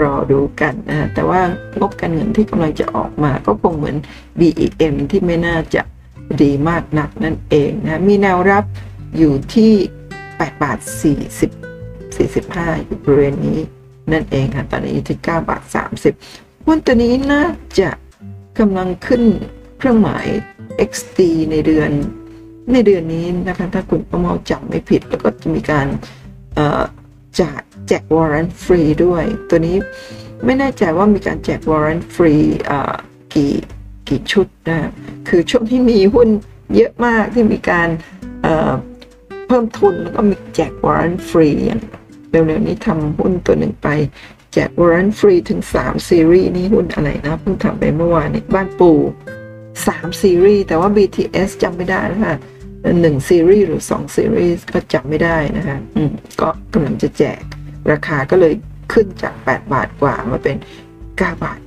[0.00, 1.40] รอดูกันนะแต่ว่า
[1.78, 3.96] งบการเงินที่กำลังจะออกมาก็คงเหมือน
[4.40, 5.82] BEM ที่ไม่น่าจะ
[6.42, 8.64] ดีมากนักนั่นเองนะ มีแนวรับ
[9.18, 9.72] อยู่ที่
[10.18, 13.60] 8บาท40 45 อยู่บริเวณนี้
[14.10, 15.62] นั่นเองค่ะตอนนี้อยู่ที่9บาท
[16.14, 17.44] 30หุ้นตัวนี้น่า
[17.80, 17.90] จะ
[18.58, 19.22] กำลังขึ้น
[19.78, 20.26] เครื่องหมาย
[20.90, 21.18] XD
[21.50, 21.90] ในเดือน
[22.72, 25.86] ในเดือนนี้นะคะถ้าคุณประมาจำไม่ผิด แล้วก็จะมีการ
[27.38, 27.48] จะ
[27.88, 29.76] แจกวอร์เรนต์ฟรีด้วย ตัวนี้
[30.44, 32.34] ไม่แน่ใจว่ามีการแจกวอร์เรนต์ฟรี
[33.34, 33.54] กี่
[34.08, 34.90] กี่ชุดนะ
[35.28, 36.28] คือช่วงที่มีหุ้น
[36.76, 37.88] เยอะมากที่มีการ
[39.46, 41.80] เพิ่มทุนแล้วก็มีแจกวอร์เรนต์ฟรีอย่าง
[42.32, 43.88] เร็วๆนี้ทำหุ้นตัวหนึ่งไป
[44.52, 48.98] แจกวอร์เรนต์ฟรีถึง 3 ซีรีส์นี้หุ้นอะไรนะเพิ่งทำไปเมื่อวานนี้บ้านปู่
[49.58, 52.36] 3 ซีรีส์แต่ว่า BTS จำไม่ได้นะคะ
[53.00, 57.40] หนึ่งซีรีส์หรือสองซีรีส์ก็จำไม่ได้นะคะอืมก็กำลังจะแจก
[57.90, 58.54] ราคาก็เลย
[58.92, 60.56] ขึ้นจาก 8 บาทกว่ามาเป็น
[61.00, 61.60] 9 บาท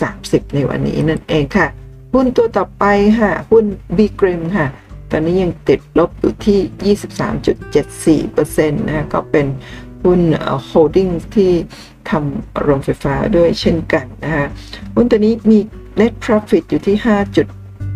[0.00, 1.66] 30 ในวันนี้นั่นเองค่ะ
[2.14, 2.84] หุ้นตัวต่อไป
[3.20, 3.64] ค่ะหุ้น
[3.96, 4.66] b ีกริมค่ะ
[5.10, 9.46] ตอนนี้ยังติดลบอยู่ที่ 23.74%นะก็เป็น
[10.04, 10.20] หุ้น
[10.66, 11.52] โฮลดิ้งที่
[12.10, 14.46] ทำโรงไฟฟ้าด้วยเช่นกันนะคะ
[14.94, 15.58] หุ้นตัวนี้มี
[16.00, 16.96] net profit อยู่ที่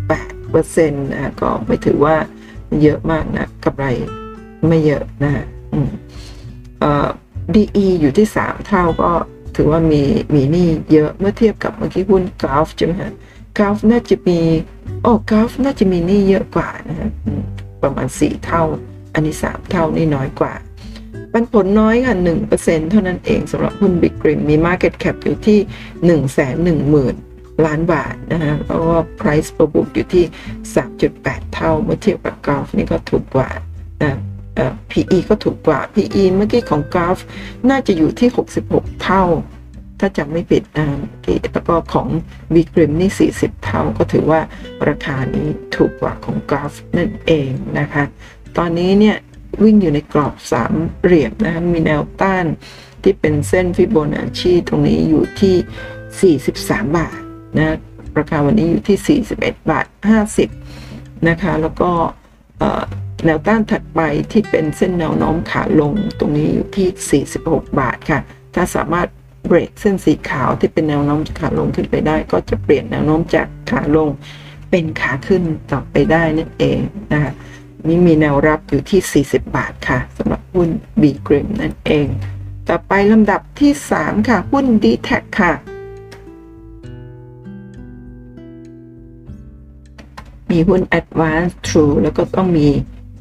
[0.09, 2.15] 5.8%นะก็ไม่ถือว่า
[2.81, 3.85] เยอะมากนะกำไร
[4.67, 5.45] ไม่เยอะนะฮะ
[7.53, 9.11] ดีอีอยู่ที่ 3 เท่าก็
[9.55, 10.01] ถือว่ามี
[10.33, 13.11] มีนี่เยอะเมื่อเทียบกับเมื่อกี้หุ้นกราฟใช่ไหมฮะ
[13.57, 14.39] กราฟน่าจะมี
[15.01, 17.09] โอ้กราฟน่าจะมีนี่เยอะกว่านะฮะ
[17.81, 18.63] ประมาณ 4 เท่า
[19.13, 20.53] อันนี้ 3 เท่านี่น้อยกว่า
[21.37, 22.15] ปันผลน้อยค่ะ
[22.53, 30.25] 1%เท่านั้นเองสำหรับหุ้นบิ๊กริมมี Market Cap อยู่ที่ 1 1 0 0 0 0 ล้านบาทนะฮะเพราะว่า price per book อยู่ที่
[30.89, 33.49] 3.8 เท่า เมื่อเทียบกับกราฟนี่ก็ถูกกว่า
[34.03, 34.17] นะ
[34.55, 37.17] เอ่อ PE ก็ถูกกว่า PE เมื่อกี้ของกราฟ
[37.69, 38.29] น่าจะอยู่ที่
[38.65, 39.23] 66 เท่า
[39.99, 40.87] ถ้าจำไม่ผิดนะ
[41.53, 42.07] แล้วก็ของ
[42.53, 44.41] b ีกริมนี่ 40 เท่าก็ถือว่า
[44.89, 48.03] ราคานี้ถูกกว่าของกราฟนั่นเองนะคะ
[48.57, 49.17] ตอนนี้เนี่ย
[49.63, 50.33] วิ่งอยู่ในกรอบ
[50.69, 52.45] 3เหลี่ยมนะคะมีแนวต้าน
[53.03, 57.19] ที่เป็นเส้นฟิโบนัชชีตรงนี้อยู่ที่ 43 บาท
[57.57, 57.75] นะ
[58.17, 59.85] ราคาวันนี้อยู่ที่ 41 บาท
[60.55, 61.91] 50 นะคะ แล้วก็
[63.25, 63.99] แนวต้านถัดไป
[64.31, 68.19] ที่เป็นเส้นแนวโน้มขาลงตรงนี้อยู่ที่ 46 บาทค่ะ
[68.55, 69.07] ถ้าสามารถ
[69.47, 74.09] เบรกเส้นสีขาวที่เป็นแนวโน้มขาลงขึ้นไปได้ ก็จะเปลี่ยนแนวโน้มจากขาลง
[74.71, 76.79] เป็นขาขึ้นต่อไปได้นั่นเอง
[77.13, 77.33] นะคะ
[77.87, 80.69] นี้มีแนวรับอยู่ที่ 40 บาทค่ะสำหรับหุ้น
[81.01, 82.07] B กริมนั่นเอง
[82.67, 85.09] ต่อไปลำดับที่ 3 ค่ะ หุ้น d t แท
[85.39, 85.53] ค่ะ
[90.51, 92.67] มีหุ้น Advance True แล้วก็ต้องมี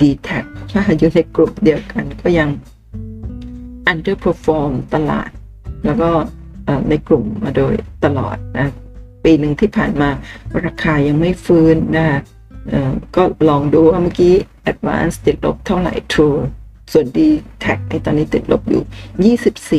[0.01, 0.29] d t แท
[0.73, 2.49] ถ้าอยู่ในกลุ่มเดียวกันก็ยัง
[3.91, 5.31] underperform ตลาด
[5.85, 6.11] แล้วก็
[6.89, 8.69] ในกลุ่มมาโดยตลอดนะ
[9.25, 10.11] ปีหนึ่งที่ผ่านมา
[10.65, 12.07] ราคายังไม่ฟื้นนะ
[13.17, 14.35] ก็ลองดูว่าเมื่อกี้
[14.71, 16.39] Advance ติดลบเท่าไหร่ True
[16.93, 17.19] ส่วน d
[17.65, 18.83] t a c ในตอนนี้ติดลบอยู่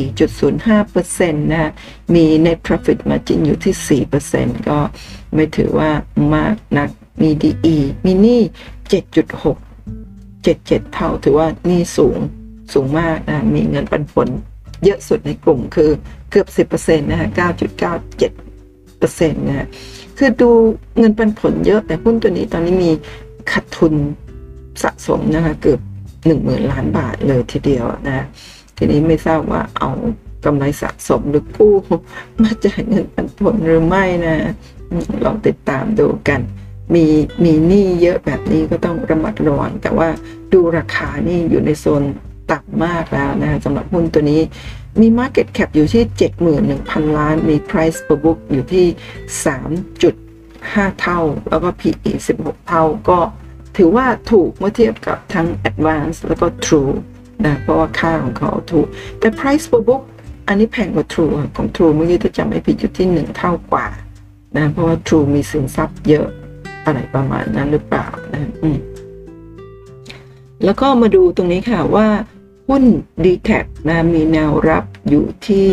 [0.08, 1.72] 24.05%นะ
[2.14, 4.02] มี net profit margin อยู่ที่
[4.38, 4.78] 4%ก็
[5.34, 5.90] ไม่ถือว่า
[6.34, 6.88] มากนัก
[7.22, 8.40] มี DE มีหนี้
[8.90, 9.56] 7.6
[10.44, 12.18] 77 เท่าถือว่านี่สูง
[12.72, 14.28] สูงมากนะ มีเงินปันผล
[14.84, 15.90] เยอะสุดในกลุ่มคือ
[16.30, 19.66] เกือบ 10%นะฮะ 9.97%นะฮะ
[20.18, 20.50] คือดู
[20.98, 22.90] เงินปันผลเยอะ แต่หุ้นตัวนี้ตอนนี้มี
[23.50, 23.94] ขาดทุน
[24.82, 25.80] สะสมนะคะเกือบ
[26.26, 28.26] หนึ่งหมื่นล้านบาทเลยทีเดียวนะ
[28.76, 29.90] ทีนี้ไม่ทราบว่าเอา
[30.44, 31.74] กำไรสะสมหรือกู้
[32.42, 34.36] มาจ่ายเงินปันผลหรือไม่นะ
[35.24, 36.40] ลองติดตามดูกัน
[36.94, 37.04] มี
[37.44, 40.08] มีหนี้เยอะแบบนี้ก็ต้องระมัดระวังแต่ว่า
[40.52, 42.02] ดูราคานี่อยู่ในโซน
[42.50, 44.40] ต่ำมากแล้วนะสำหรับหุ้นตัวนี้
[45.00, 46.04] มี Market Cap อยู่ที่
[46.60, 48.86] 71,000 ล้าน มี Price per book อยู่ที่
[50.14, 51.20] 3.5 เท่า
[51.50, 53.18] แล้วก็ PE 16 เท่า ก็
[53.76, 56.92] ถือว่าถูกเมื่อเทียบกับทั้ง Advance แล้วก็ True
[57.46, 58.86] นะ เพราะว่าค่าของเขาถูก
[59.18, 60.02] แต่ Price per book
[60.48, 63.86] อันนี้แพงกว่า True ของ True เมื่อกี้ถ้าจำไม่ผิดอยู่ที่ 1 เท่ากว่า
[64.56, 66.28] นะ เพราะว่า True มีสินทรัพย์เยอะ
[66.84, 68.42] อะไรประมาณนั้นหรือเปล่านะ
[70.64, 72.06] แล้วก็มาดูตรงนี้ค่ะว่า
[72.68, 72.84] หุ้น
[73.24, 73.50] d t แท
[73.88, 75.68] นะมีแนวรับอยู่ที่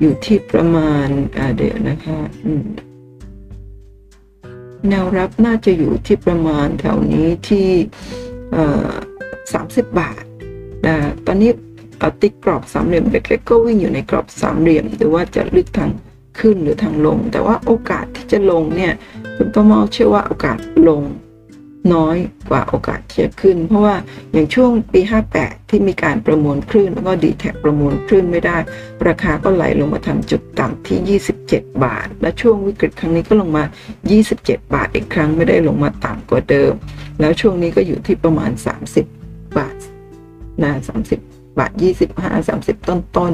[0.00, 1.08] อยู่ที่ประมาณ
[1.56, 2.18] เดี๋ยวนะคะ
[4.88, 7.68] แนวรับน่าจะอยู่ที่ประมาณแถวนี้ที่
[9.52, 10.22] สามสิบบาท
[10.86, 10.96] นะ
[11.26, 11.50] ตอนนี้
[12.22, 15.90] ติ๊กรอบสามเหลี่ยมเล็กๆก็วิ่งอยู่ในกรอบสามเหลี่ยม หรือว่าจะลึกทาง
[16.38, 18.92] ขึ้นหรือทางลง แต่ว่าโอกาสที่จะลงเนี่ย
[19.36, 21.02] คุณประมาเชื่อว่าโอกาสลง
[21.94, 22.16] น้อย
[22.50, 23.96] กว่าโอกาสที่จะขึ้น เพราะว่า
[24.32, 25.00] อย่างช่วงปี
[25.36, 28.56] 58 ที่มีการประมวลคลื่น แล้วก็ดีแท็ประมวลคลื่นไม่ได้
[29.08, 33.64] ราคาก็ไหลลงมาทำจุดต่ำที่ 27 บาท และช่วงวิกฤตครั้งนี้ก็ลงมา
[34.18, 36.72] 27 บาทอีกครั้งไม่ได้ลงมาต่ำกว่าเดิม
[37.20, 38.50] แล้วช่วงนี้ก็อยู่ที่ประมาณ
[39.04, 39.76] 30 บาท
[40.62, 40.72] นะ
[41.14, 41.72] 30บาท
[42.10, 43.32] 25 30 ต้นต้น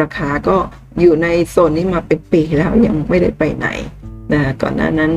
[0.00, 0.56] ราคาก็
[1.00, 3.68] อยู่ในโซนนี้มาเป็นปีแล้วยังไม่ได้ไปไหน
[4.32, 5.12] นะก่อนหน้านั้น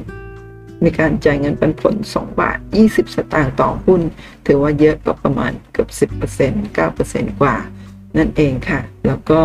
[0.84, 2.58] มีการจ่ายเงินปันผล 2 บาท
[2.88, 4.02] 20 สตางค์ต่อหุ้น
[4.46, 5.90] ถือว่าเยอะก็ประมาณเกือบ
[6.30, 7.56] 10% 9%กว่า
[8.18, 9.40] นั่นเองค่ะ แล้วก็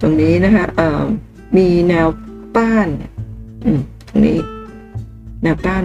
[0.00, 0.66] ตรงนี้นะคะ
[1.56, 2.08] มีแนว
[2.56, 2.88] ต้าน
[4.08, 4.38] ตรงนี้
[5.42, 5.84] แนวต้าน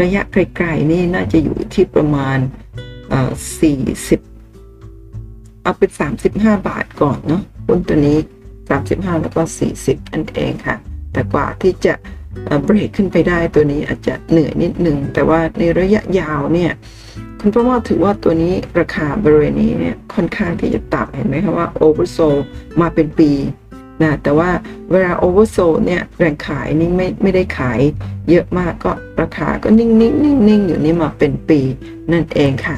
[0.00, 2.42] ระยะไกลๆนี่น่าจะอยู่ที่ประมาณ 40
[5.62, 5.90] เอาเป็น
[6.28, 8.18] 35 บาทก่อนเนาะหุ้นตัวนี้
[8.70, 9.42] 35 แล้วก็
[9.76, 10.76] 40 นั่นเองค่ะ
[11.12, 11.94] แต่กว่าที่จะ
[12.64, 16.72] เบรกขึ้นไปได้ตัวนี้อาจจะเหนื่อยนิดนึง แต่ว่าในระยะยาวเนี่ย
[17.40, 22.18] คุณประมาถือว่าตัวนี้ราคาบริเวณนี้เนี่ยค่อนข้างที่จะต่ำเห็นไหมคะว่า oversold
[22.80, 23.30] มาเป็นปี
[24.02, 24.50] นะแต่ว่า
[24.90, 27.80] เวลา oversold เนี่ยแรงขายนี่ไม่ไม่ได้ขาย
[28.30, 31.60] เยอะมากก็ราคาก็นิ่งนิ่งนิ่งนิ่งอยู่นี่มาเป็นปี
[32.12, 32.76] นั่นเองค่ะ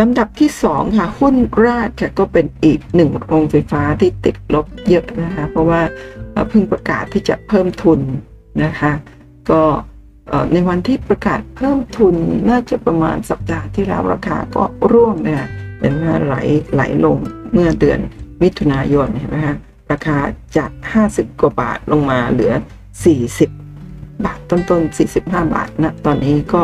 [0.00, 5.80] ลำดับที่ 2 ค่ะ หุ้นราดค่ะก็เป็นอีกหนึ่งโรงไฟฟ้าที่ติดลบเยอะนะคะ เพราะว่า
[6.48, 8.00] เพิ่งประกาศที่จะเพิ่มทุน
[8.64, 8.92] นะคะ
[9.50, 9.62] ก็
[10.52, 12.14] ในวันที่ประกาศเพิ่มทุน
[12.50, 15.42] น่าจะประมาณสัปดาห์ที่แล้วราคาก็ร่วงเนี่ย
[15.80, 16.36] เห็นไหมไหล
[16.74, 17.18] ไหลลง
[17.52, 17.98] เมื่อเดือน
[18.42, 19.56] มิถุนายนเห็นไหมฮะ
[19.90, 20.18] ราคา
[20.56, 20.70] จาก
[21.06, 22.52] 50 กว่าบาทลงมาเหลือ
[23.18, 23.48] 40
[24.24, 25.20] บาทต้นๆ 45
[25.54, 26.62] บาทนะตอนนี้ก็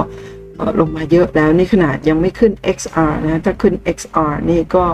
[0.81, 4.85] ลงมาเยอะแล้วนี่ขนาดยังไม่ขึ้น XR นะถ้าขึ้น XR นี่ก็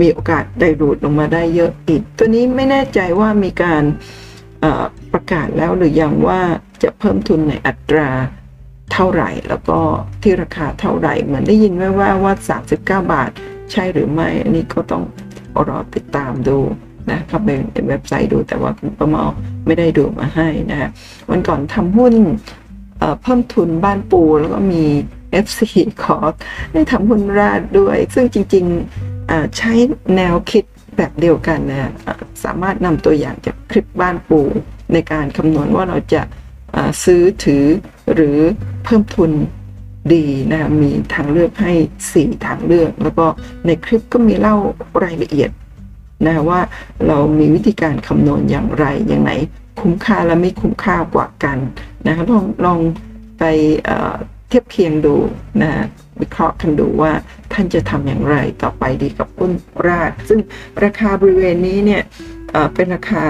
[0.00, 3.82] มีโอกาสได้รูดลงมาได้เยอะอีก ตัวนี้ไม่แน่ใจว่ามีการ
[5.12, 6.40] ประกาศแล้วหรือยังว่า
[6.82, 8.08] จะเพิ่มทุนในอัตรา
[8.92, 9.80] เท่าไหร่ แล้วก็
[10.22, 13.30] ที่ราคาเท่าไหร่ เหมือนได้ยินแว่ว่าว่า 39 บาท
[13.72, 15.04] ใช่หรือไม่ อันนี้ก็ต้อง
[15.68, 16.58] รอติดตามดู
[17.10, 19.24] นะเข้าไปในเว็บไซต์ดูแต่ว่าคุณประมา
[19.66, 20.90] ไม่ได้ดูมาให้นะ
[21.30, 22.14] วันก่อนทำหุ้น
[23.22, 24.84] เพิ่มทุนบ้านปูแล้วก็มี
[25.44, 25.60] FC
[26.02, 26.18] ขอ
[26.72, 29.72] ได้ทำหุ้นราดด้วย ซึ่งจริงๆใช้
[30.16, 30.64] แนวคิด
[30.96, 31.92] แบบเดียวกันนะ
[32.44, 34.40] สามารถนำตัวอย่างจากคลิปบ้านปู
[34.92, 36.22] ในการคำนวณว่าเราจะ
[37.04, 37.64] ซื้อถือ
[38.14, 38.38] หรือ
[38.84, 39.30] เพิ่มทุน
[40.12, 41.72] ดีนะมีทางเลือกให้
[42.10, 43.26] 4 ทางเลือก แล้วก็
[43.66, 44.56] ในคลิปก็มีเล่า
[45.04, 45.50] รายละเอียด
[46.26, 46.60] นะว่า
[47.08, 49.32] เรามีวิธีการคำนวณอย่างไรอย่างไหน
[49.80, 51.58] คุ้มค่าและไม่คุ้มค่ากว่ากัน
[52.06, 52.80] นะคะลองลอง
[53.38, 53.44] ไป
[54.48, 55.14] เทียบเคียงดู
[55.62, 55.70] นะ
[56.20, 57.12] วิเคราะห์กันดูว่า
[57.52, 59.52] ท่านจะทำอย่างไรต่อไปดีกับหุ้น
[59.86, 60.40] ราดซึ่ง
[60.84, 62.02] ราคาบริเวณนี้เนี่ย
[62.74, 63.22] เป็นราคา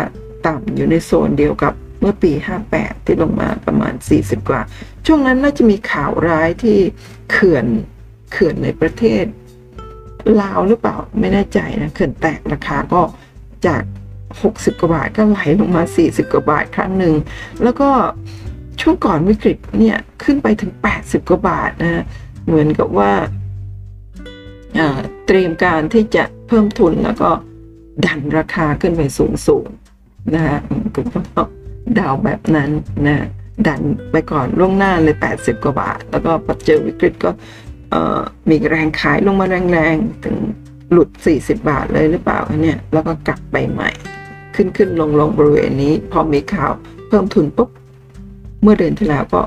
[0.46, 2.32] ต่ำอยู่ในโซนเดียวกับเมื่อปี
[2.68, 4.60] 58 ที่ลงมาประมาณ 40 กว่า
[5.06, 6.78] ช่วงนั้นน่าจะมีข่าวร้ายที่
[7.30, 7.66] เขื่อน
[8.32, 9.24] เขื่อนในประเทศ
[10.40, 13.02] ลาวหรือเปล่าไม่แน่ใจนะเขื่อนแตกราคาก็
[13.66, 13.82] จาก
[14.32, 17.14] 60 กว่าบาทก็ไหลลงมา 40 กว่าบาทครั้งหนึ่ง
[17.62, 17.88] แล้วก็
[18.80, 22.04] ช่วงก่อนวิกฤตเนี่ย ขึ้นไปถึง 80 กว่าบาทนะ
[22.46, 23.12] เหมือนกับว่า
[25.26, 27.30] เตรียมการที่จะเพิ่มทุนแล้วก็
[28.04, 29.66] ดันราคาขึ้นไปสูงสูง
[30.34, 30.58] นะฮะ
[30.94, 31.00] ก็
[31.36, 31.48] ต้อง
[31.98, 32.70] ดาวแบบนั้น
[33.06, 33.26] นะ
[33.66, 33.80] ดัน
[34.10, 37.30] ไปก่อนล่วงหน้าเลย 80 กว่าบาท แล้วก็พอเจอวิกฤตก็
[38.48, 40.36] มีแรงขายลงมาแรงๆ ถึง
[40.92, 43.90] หลุด 40 บาทเลยหรือเปล่าเนี่ยแล้วก็กลับไปใหม่
[44.54, 46.72] ขึ้นขึ้นลงลงบริเวณนี้ พอมีข่าว
[47.08, 47.68] เพิ่มทุนปุ๊บ
[48.62, 49.40] เมื่อเดือนที่แล้วก็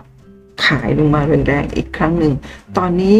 [0.65, 2.33] ขายลงมาแรงๆอีกครั้งหนึ่ง
[2.77, 3.17] ตอนนี้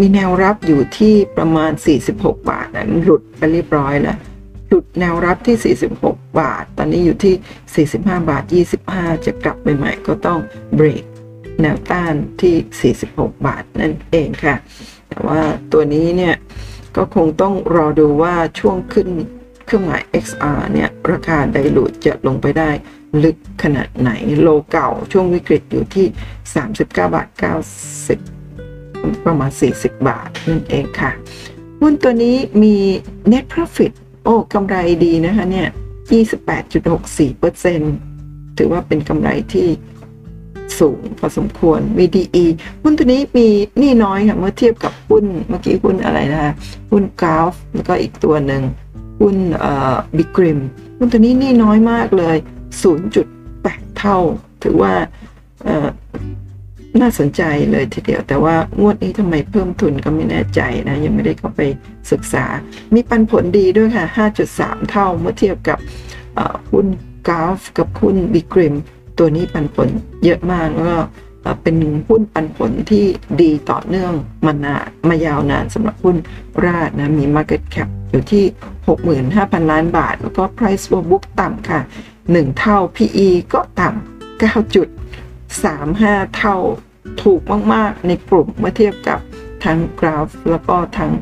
[0.00, 1.70] มีแนวรับอยู่ที่ประมาณ
[2.08, 4.18] 46 บาทนะหลุดไปเรียบร้อยแล้ว
[4.68, 7.98] หลุดแนวรับที่ 46 บาท ตอนนี้อยู่ที่ 45
[8.30, 8.42] บาท
[8.84, 10.40] 25 จะกลับไปใหม่ก็ต้อง
[10.74, 11.04] เบรก
[11.60, 14.54] แนวต้านที่ 46 บาทนั่นเองค่ะ
[15.08, 15.40] แต่ว่า
[15.72, 16.34] ตัวนี้เนี่ย
[16.96, 19.08] ก็คงต้องรอดูว่าช่วงขึ้น
[19.66, 22.70] เครื่องหมาย XR เนี่ย ราคาไดรูดจะลงไปได้
[23.24, 26.06] ลึกขนาดไหนโลเก่าช่วงวิกฤตอยู่ที่
[26.54, 27.28] 39 บาท
[28.30, 31.10] 90 ประมาณ 40 บาทนั่นเองค่ะ
[31.80, 32.76] หุ้นตัวนี้มี
[33.32, 33.92] net profit
[34.24, 35.68] โอ้กำไรดีนะคะเนี่ย
[37.32, 39.68] 28.64%ถือว่าเป็นกำไรที่
[40.80, 42.44] สูงพอสมควรมี DE
[42.82, 43.48] หุ้นตัวนี้มี
[43.82, 46.52] นี้น้อยค่ะเมื่อเทียบกับหุ้นเมื่อกี้หุ้นอะไรนะคะ
[46.90, 48.62] หุ้นกราฟแล้วก็อีกตัวหนึ่ง
[49.20, 50.58] หุ้นเอ่อบิกริม
[50.98, 52.36] หุ้นตัวนี้นี้น้อยมากเลย
[53.22, 54.18] 0.8 เท่า
[54.62, 54.94] ถือว่า
[57.00, 61.60] น่าสนใจเลยทีเดียว แต่ว่างวดนี้ทำไมเพิ่มทุนก็ไม่แน่ใจนะ ยังไม่ได้เข้าไป
[62.12, 62.44] ศึกษา
[62.94, 64.04] มีปันผลดีด้วยค่ะ
[64.48, 65.78] 5.3 เท่าเมื่อเทียบกับ
[66.70, 66.86] หุ้น
[67.28, 68.74] กราฟกับหุ้นบิกริม
[69.18, 69.88] ตัวนี้ปันผล
[70.24, 70.98] เยอะมากแล้วก็
[71.62, 71.76] เป็น
[72.08, 73.04] หุ้นปันผลที่
[73.42, 74.12] ดีต่อเนื่อง
[74.46, 76.16] มานานมายาวนานสำหรับหุ้น
[76.64, 78.44] ราดนะ มี Market Cap อยู่ที่
[79.24, 81.80] 65,000 ล้านบาท แล้วก็ Price to Book ต่ำค่ะ
[82.34, 83.96] 1 เท่า PE ก็ต่ำ
[84.42, 86.56] 9.35 เท่า
[87.22, 87.40] ถูก
[87.74, 89.20] มาก ๆ ในกลุ่มเมื่อเทียบกับ
[89.64, 91.12] ทั้งกราฟ แล้วก็ทั้ง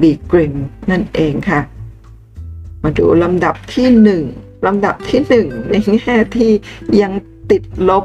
[0.00, 0.54] บีกริม
[0.90, 1.60] นั่นเองค่ะ
[2.82, 3.88] มาดูลำดับที่
[4.28, 6.52] 1 ลำดับที่ 1 ในแง่ที่
[7.02, 7.12] ยัง
[7.50, 8.04] ติดลบ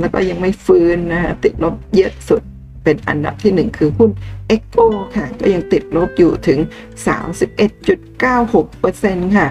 [0.00, 2.42] แล้วก็ยังไม่ฟื้นนะฮะติดลบเยอะสุด
[2.84, 4.10] เป็นอันดับที่ 1 คือหุ้น
[4.54, 4.86] e c o
[5.16, 6.58] ค่ะ ก็ยังติดลบอยู่ถึง
[7.06, 9.46] 31.96%ค่ะ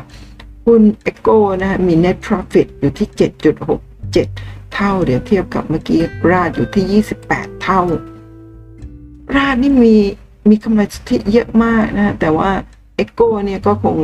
[0.66, 3.08] หุ้น e c o นะฮะมี net profit อยู่ที่
[3.92, 6.02] 7.67 เท่า เดี๋ยวเทียบกับเมื่อกี้
[6.32, 7.82] ราดอยู่ที่ 28 เท่า
[9.36, 9.96] ราดนี่มี
[10.50, 12.50] มีกำไรสุทธิเยอะมากนะแต่ว่า
[13.04, 13.96] e c o เนี่ยก็คง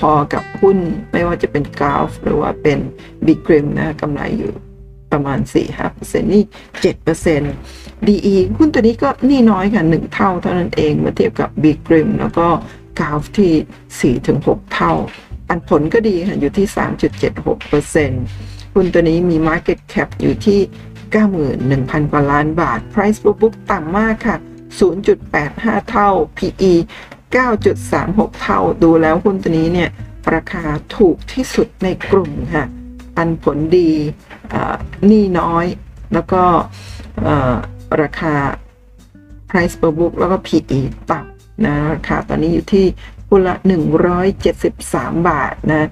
[0.00, 0.78] พอๆกับหุ้น
[1.12, 2.78] ไม่ว่าจะเป็นกราฟหรือว่าเป็น
[3.26, 4.52] บิ๊กริมนะกำไรอยู่
[5.12, 5.38] ประมาณ
[5.80, 6.44] 4-5%นี่
[7.44, 12.46] 7% DE หุ้นตัวนี้ก็นี่น้อยค่ะ 1 เท่าเท่านั้นเอง เมื่อเทียบกับบิ๊กรมแล้วก็
[12.98, 14.94] กราฟที่ 4-6 เท่า
[15.48, 16.66] ปันผลก็ดีค่ะอยู่ที่
[18.10, 20.60] 3.76%หุ้นตัวนี้มี Market Cap อยู่ที่
[21.36, 24.36] 91,000 กว่าล้านบาท Price book ต่ำมากค่ะ
[25.12, 26.72] 0.85 เท่า PE
[27.34, 29.90] 9.36 เท่า ดูแล้วหุ้นตัวนี้เนี่ย
[30.34, 30.64] ราคา
[30.96, 32.66] ถูกที่สุดในกลุ่มค่ะ
[33.16, 33.90] ปันผลดี
[35.06, 35.66] หนี้น้อย
[36.12, 36.42] แล้วก็
[38.02, 38.34] ราคา
[39.50, 40.80] price per book แล้วก็ PE
[41.10, 42.86] ต่ำนะราคาตอนนี้อยู่ที่
[43.28, 43.54] หุ้นละ
[44.42, 45.88] 173 บาทนะ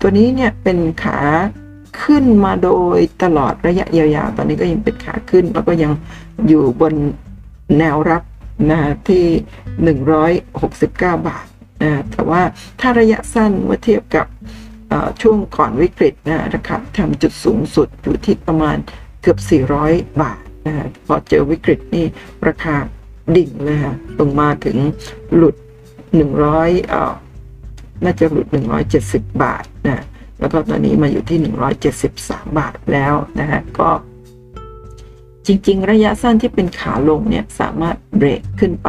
[0.00, 1.18] ตัวนี้เนี่ยเป็นขา
[2.02, 5.92] ขึ้นมาโดยตลอดระยะยาวๆ ตอนนี้ก็ยังเป็นขาขึ้น แล้วก็ยัง
[6.48, 6.94] อยู่บน
[7.78, 8.22] แนวรับ
[8.70, 9.24] นะที่
[10.04, 11.46] 169 บาท
[11.82, 12.42] นะแต่ว่า
[12.80, 14.26] ถ้าระยะสั้นเมื่อเทียบกับ
[15.22, 18.76] ช่วงก่อนวิกฤตนะราคาทำจุดสูงสุดอยู่ที่ประมาณ
[19.22, 19.38] เกือบ
[19.80, 20.74] 400 บาทนะ
[21.06, 22.04] พอเจอวิกฤตนี่
[22.48, 22.76] ราคา
[23.36, 24.76] ดิ่งเลยค่ะลงมาถึง
[25.36, 25.56] หลุด
[26.22, 27.12] 100เอ่อ
[28.04, 28.46] น่าจะหลุด
[28.94, 30.02] 170 บาทนะ
[30.40, 31.38] แล้วก็ตอนนี้มาอยู่ที่
[31.98, 33.88] 173 บาทแล้วนะฮะก็
[35.46, 38.88] จริง ๆ ระยะสั้นที่เป็นขาลงเนี่ยสามารถเบรกขึ้นไป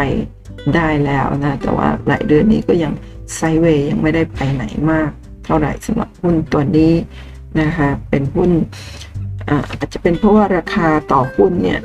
[0.75, 2.93] ได้แล้วนะ แต่ว่าหลายเดือนนี้ก็ยัง
[3.35, 5.09] ไซเวย์ยังไม่ได้ไปไหนมาก
[5.45, 6.93] เท่าไหร่สำหรับหุ้นตัวนี้
[7.61, 8.51] นะคะเป็นหุ้น
[9.49, 11.79] อาจจะเป็นเพราะว่าราคาต่อหุ้นเนี่ย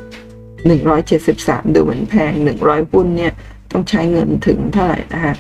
[0.85, 2.33] 173 ดูเหมือนแพง
[2.63, 3.33] 100 หุ้นเนี่ย
[3.73, 5.35] ต้องใช้เงินถึงเท่าไหร่นะคะ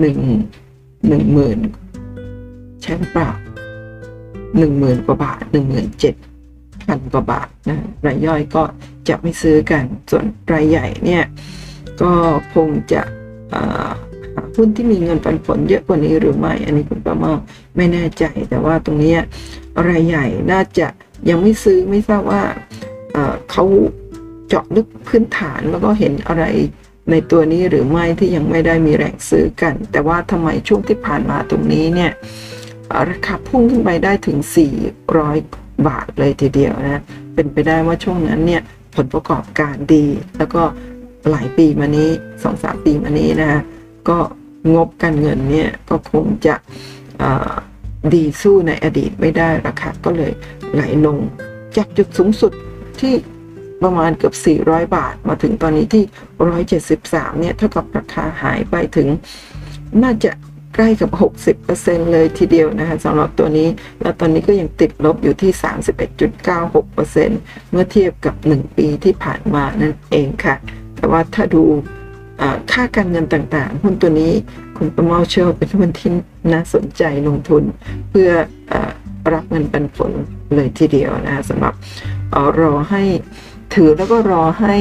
[0.00, 0.18] หนึ่ง
[1.08, 1.58] หนึ่งหมื่น
[2.82, 3.30] ใช่เปล่า
[4.58, 6.14] หนึ่งหมื่นกว่าบาทหนึ่งหมื่นเจ็ด
[6.82, 8.62] พันกว่าบาทนะรายย่อยก็
[9.08, 11.24] จะไม่ซื้อกัน ส่วนรายใหญ่เนี่ย
[12.02, 12.12] ก็
[12.54, 13.02] คงจะ
[13.52, 13.62] หา
[14.56, 17.32] หุ้นที่มีเงินปันผลเยอะกว่านี้หรือไม่ อันนี้คุณประมา
[17.76, 19.16] ไม่แน่ใจ แต่ว่าตรงนี้
[19.88, 20.86] รายใหญ่น่าจะ
[21.28, 22.42] ยังไม่ซื้อไม่ทราบว่า
[23.50, 23.64] เขา
[24.48, 26.44] เจาะลึกพื้นฐานแล้วก็เห็นอะไร
[27.10, 32.10] ในตัวนี้หรือไม่ที่ยังไม่ได้มีแรงซื้อกัน แต่ว่าทำไมช่วงที่ผ่านมาตรงนี้เนี่ย
[33.10, 34.38] ราคาพุ่งขึ้นไปได้ถึง
[35.12, 37.02] 400 บาทเลยทีเดียวนะ
[37.34, 38.62] เป็นไปได้ว่าช่วงนั้นเนี่ย
[38.94, 40.06] ผลประกอบการดี
[40.38, 40.62] แล้วก็
[41.30, 42.10] หลายปีมานี้
[42.42, 43.62] สองสามปีมานี้นะ
[44.08, 44.18] ก็
[44.74, 46.54] งบการเงินเนี่ยก็คงจะ
[48.14, 50.32] ดีสู้ในอดีตไม่ได้ราคาก็เลย
[50.72, 51.18] ไหลลง
[51.76, 52.52] จากจุดสูงสุด
[53.00, 53.14] ที่
[53.82, 56.04] ประมาณเกือบ 400 บาท มาถึงตอนนี้ที่
[56.72, 59.08] 173 เนี่ย เท่ากับราคาหายไปถึง
[60.02, 60.30] น่าจะ
[60.74, 61.10] ใกล้กับ
[61.60, 63.68] 60%เลยทีเดียวนะคะสำหรับตัวนี้
[64.00, 65.50] แล้วตอนนี้ก็ยังติดลบอยู่ที่
[66.22, 70.54] 31.96%เมื่อเทียบกับ 1 ปีที่ผ่านมานั่นเองค่ะ
[70.96, 71.62] แต่ว่าถ้าดู
[72.72, 74.32] ค่าการเงินต่างๆ หุ้นตัวนี้
[74.76, 76.10] คุณประมาเชื่อเป็นหุ้นที่
[76.52, 77.62] น่าสนใจลงทุน
[78.10, 78.30] เพื่อ
[78.72, 78.74] อ
[79.32, 80.12] รับเงินปันผล
[80.54, 81.74] เลยทีเดียวนะสำหรับ
[82.60, 83.02] รอให้
[83.74, 84.76] ถือแล้วก็รอให้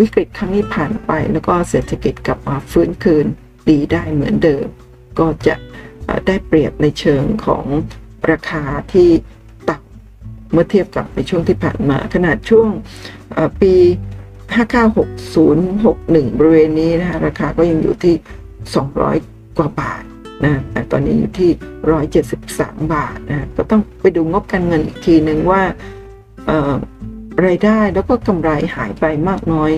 [0.00, 3.26] วิกฤตครั้งนี้ผ่านไป แล้วก็เศรษฐกิจกลับมาฟื้นคืน
[3.68, 4.66] ดีได้เหมือนเดิม
[5.18, 5.54] ก็จะ
[6.26, 7.64] ได้เปรียบในเชิงของ
[8.30, 9.10] ราคาที่
[9.68, 12.68] ต่ำเมื่อเทียบกับในช่วงที่ผ่านมา ขนาดช่วง
[13.60, 13.74] ปี
[14.66, 18.14] 596061 บริเวณนี้นะคะราคาก็ยังอยู่ที่
[18.86, 20.02] 200 กว่าบาท
[20.44, 21.50] นะแต่ตอนนี้อยู่ที่
[22.24, 25.62] 173 บาทนะก็ต้องไปดูงบการเงินอีกทีหนึ่งว่า
[27.46, 29.70] รายได้แล้วก็กำไรหายไปมากน้อย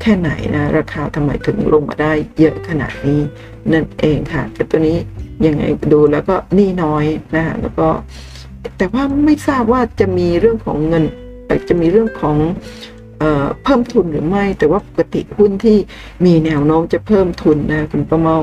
[0.00, 3.20] แค่ไหนนะ ราคาทำไมถึงลงมาได้เยอะขนาดนี้
[3.72, 4.98] นั่นเองค่ะแต่ตัวนี้
[5.46, 5.62] ยังไง
[5.92, 7.04] ดูแล้วก็นี่น้อย
[7.34, 7.88] นะคะแล้วก็
[8.78, 11.04] แต่ว่าไม่ทราบว่าจะมีเรื่องของเงิน
[11.68, 12.36] จะมีเรื่องของ
[13.18, 13.24] เอ
[13.64, 15.76] เพิ่มทุนหรือไม่ แต่ว่าปกติหุ้นที่
[16.24, 18.36] มีแนวโน้มจะเพิ่มทุนนะคุณประเมา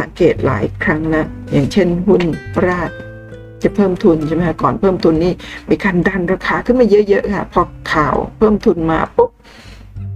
[0.00, 2.22] สังเกตหลายครั้งแล้วอย่างเช่นหุ้น
[2.66, 2.90] ราด
[3.64, 5.32] จะเพิ่มทุนใช่ไหมคะก่อนเพิ่มทุนนี่
[5.70, 7.62] มีการดันราคาขึ้นมาเยอะๆค่ะ พอ
[7.92, 9.30] ข่าวเพิ่มทุนมาปุ๊บ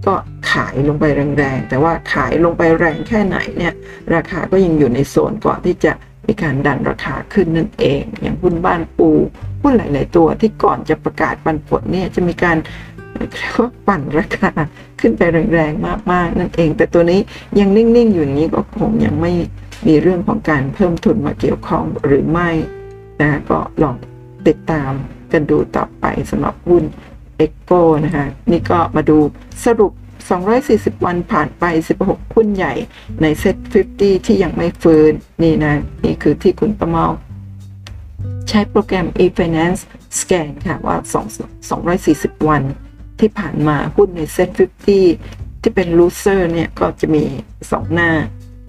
[0.05, 0.13] ก็
[0.51, 1.05] ขายลงไป
[1.37, 3.73] แรงๆ แต่ว่าขายลงไปแรงแค่ไหนเนี่ย
[4.13, 5.91] ราคาก็ยังอยู่ในโซนก่อนที่จะ
[6.27, 9.09] มีการดันราคาขึ้นนั่นเอง อย่างหุ้นบ้านปู
[9.63, 12.57] หุ้นหลาย ๆ ตัวที่ก่อนจะประกาศปันผลเนี่ยจะมีการ
[13.13, 14.49] เรียกว่าปั่นราคา
[14.99, 15.21] ขึ้นไป
[15.53, 17.19] แรงๆ มากๆ นั่นเอง แต่ตัวนี้
[17.59, 19.31] ยังนิ่ง ๆ อยู่นี้ก็คงยังไม่
[19.87, 22.49] มีเรื่องของการเพิ่มทุนมาเกี่ยวข้องหรือไม่
[23.21, 23.95] นะก็ลอง
[24.47, 24.91] ติดตาม
[25.31, 26.83] กันดูต่อไปสำหรับหุ้น
[27.45, 29.17] e c o นะคะนี่ก็มาดู
[29.65, 29.91] สรุป
[30.47, 31.63] 240 วันผ่านไป
[32.01, 32.73] 16 หุ้นใหญ่
[33.21, 33.55] ในเซ็ต
[33.91, 35.11] 50 ที่ยังไม่ฟื้น
[35.43, 37.05] นี่นะ นี่คือที่คุณประเมา
[38.49, 39.81] ใช้โปรแกรม e-finance
[40.19, 40.97] scan ค่ะ ว่า
[41.71, 42.63] 240 วัน
[43.19, 47.23] ที่ผ่านมาหุ้นในเซ็ต50 ที่เป็น loser เนี่ย ก็จะมี
[47.59, 48.11] 2 หน้า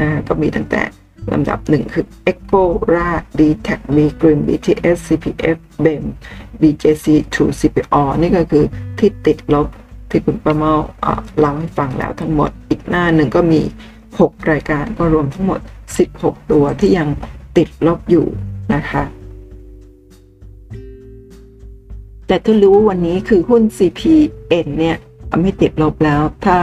[0.00, 0.82] นะก็มีตั้งแต่
[1.32, 2.62] ลำดับหนึ่งคือ Echo
[2.94, 6.04] RA d t a c m ี Green BTS CPF BEM
[6.60, 8.64] BJC True CPO นี่ก็คือ
[8.98, 9.66] ที่ติดลบ
[10.10, 10.72] ที่คุณประเมา
[11.38, 13.60] เล่าให้ฟังแล้วทั้งหมด อีกหน้าหนึ่งก็มี
[14.06, 15.60] 6 รายการก็รวมทั้งหมด
[16.06, 17.08] 16 ตัวที่ยัง
[17.56, 18.26] ติดลบอยู่
[18.74, 19.02] นะคะ
[22.26, 24.96] แต่ถ้ารู้วันนี้คือหุ้น CPN เนี่ย
[25.42, 26.58] ไม่ติดลบแล้วถ้า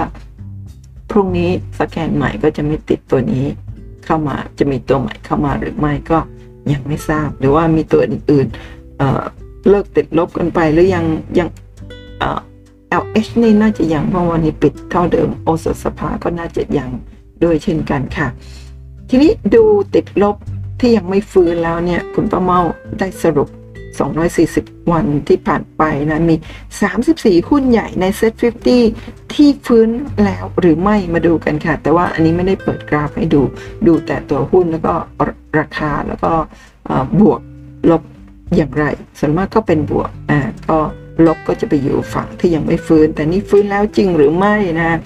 [1.10, 1.50] พรุ่งนี้
[1.80, 3.46] สแกนใหม่ก็จะไม่ติดตัวนี้
[4.08, 6.20] เข้ามาจะมีตัวใหม่เข้ามาหรือไม่ก็
[6.72, 11.06] ยังไม่ทราบ หรือว่ามีตัวอื่นๆเเลิกติดลบกันไปหรือยัง
[11.40, 11.50] ยัง
[12.20, 12.24] เอ
[13.02, 16.90] LH นี่น่าจะยังเพราะวันนี้ปิดเท่าเดิมโอสสภาก็น่าจะยัง
[17.44, 18.28] ด้วยเช่นกันค่ะ
[19.10, 19.64] ทีนี้ดู
[19.96, 20.36] ติดลบ
[20.80, 22.60] ที่ยังไม่ฟื้นแล้วเนี่ย คุณป้าเมา
[23.00, 23.50] ได้สรุป
[24.04, 26.36] 240 วันที่ผ่านไปนะมี
[26.92, 29.90] 34 หุ้นใหญ่ในเซ็ต50 ที่ฟื้น
[30.24, 33.42] แล้วหรือไม่มาดูกันค่ะ แต่ว่าอันนี้ไม่ได้เปิดกราฟให้ดู
[33.88, 34.94] ดูแต่ตัวหุ้นแล้วก็
[35.60, 36.32] ราคาแล้วก็
[37.20, 37.40] บวก
[37.92, 38.04] ลบ
[38.56, 38.86] อย่างไร
[39.20, 40.40] ส่วนมากก็เป็นบวกอ่า
[40.70, 40.78] ก็
[41.28, 44.98] ลบก็จะไปอยู่ฝั่งที่ยังไม่ฟื้น แต่นี่ฟื้นแล้วจริงหรือไม่นะ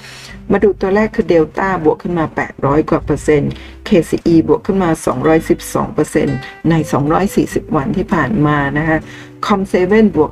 [0.52, 2.26] มาดูตัวแรกคือเดลต้าบวกขึ้นมา
[2.58, 3.52] 800 กว่าเปอร์เซ็นต์
[3.88, 4.89] KCE บวกขึ้นมา
[5.47, 6.38] 212เปอร์เซ็นต์
[6.70, 6.74] ใน
[7.26, 8.97] 240 วันที่ผ่านมานะคะ
[9.45, 10.32] คอมเซเว่นบวก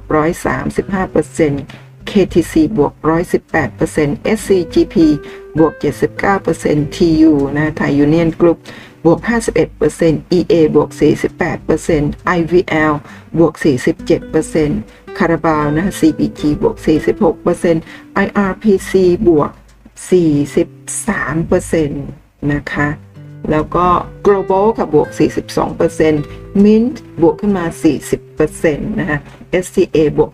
[0.57, 1.63] 135เปอร์เซ็นต์
[2.09, 2.93] KTC บวก
[3.35, 4.95] 118เปอร์เซ็นต์ SCGP
[5.57, 8.57] บวก 79เปอร์เซ็นต์ TU นะไทยยูเนียนกรุ๊ป
[9.05, 10.89] บวก 51เปอร์เซ็นต์ EA บวก
[11.29, 12.93] 48เปอร์เซ็นต์ IVL
[13.37, 13.53] บวก
[13.87, 14.79] 47เปอร์เซ็นต์
[15.17, 16.75] คาราบาวนะ CBG บวก
[17.09, 17.83] 46เปอร์เซ็นต์
[18.25, 18.93] IRPC
[19.27, 19.51] บวก
[20.07, 21.89] 43%
[22.53, 22.87] นะคะ
[23.51, 23.87] แล้วก็
[24.25, 25.09] global ค่ะบวก
[25.85, 27.65] 42% mint บวกขึ้นมา
[28.31, 29.19] 40%นะคะ
[29.63, 30.31] STA บวก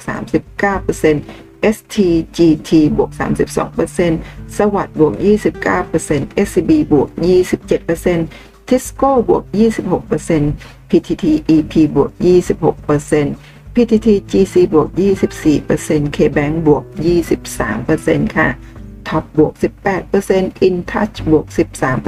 [0.63, 3.11] 39% STGT บวก
[3.79, 5.13] 32%สวัสด์บวก
[5.81, 7.09] 29% SCB บวก
[7.89, 9.43] 27% Tisco บวก
[10.15, 12.11] 26% PTT EP บวก
[12.93, 14.87] 26% PTT GC บวก
[15.53, 16.83] 24% KBank บวก
[17.59, 18.49] 23%ค่ะ
[19.09, 19.53] ท็อปบวก
[20.11, 21.45] 18% InTouch บวก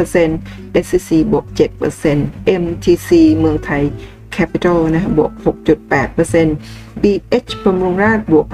[0.07, 1.45] 13% SCC บวก
[2.03, 3.83] 7% MTC เมืองไทย
[4.35, 5.31] Capital นะ บวก
[5.97, 8.47] 6.8% BH บำรุงราษฎร์บวก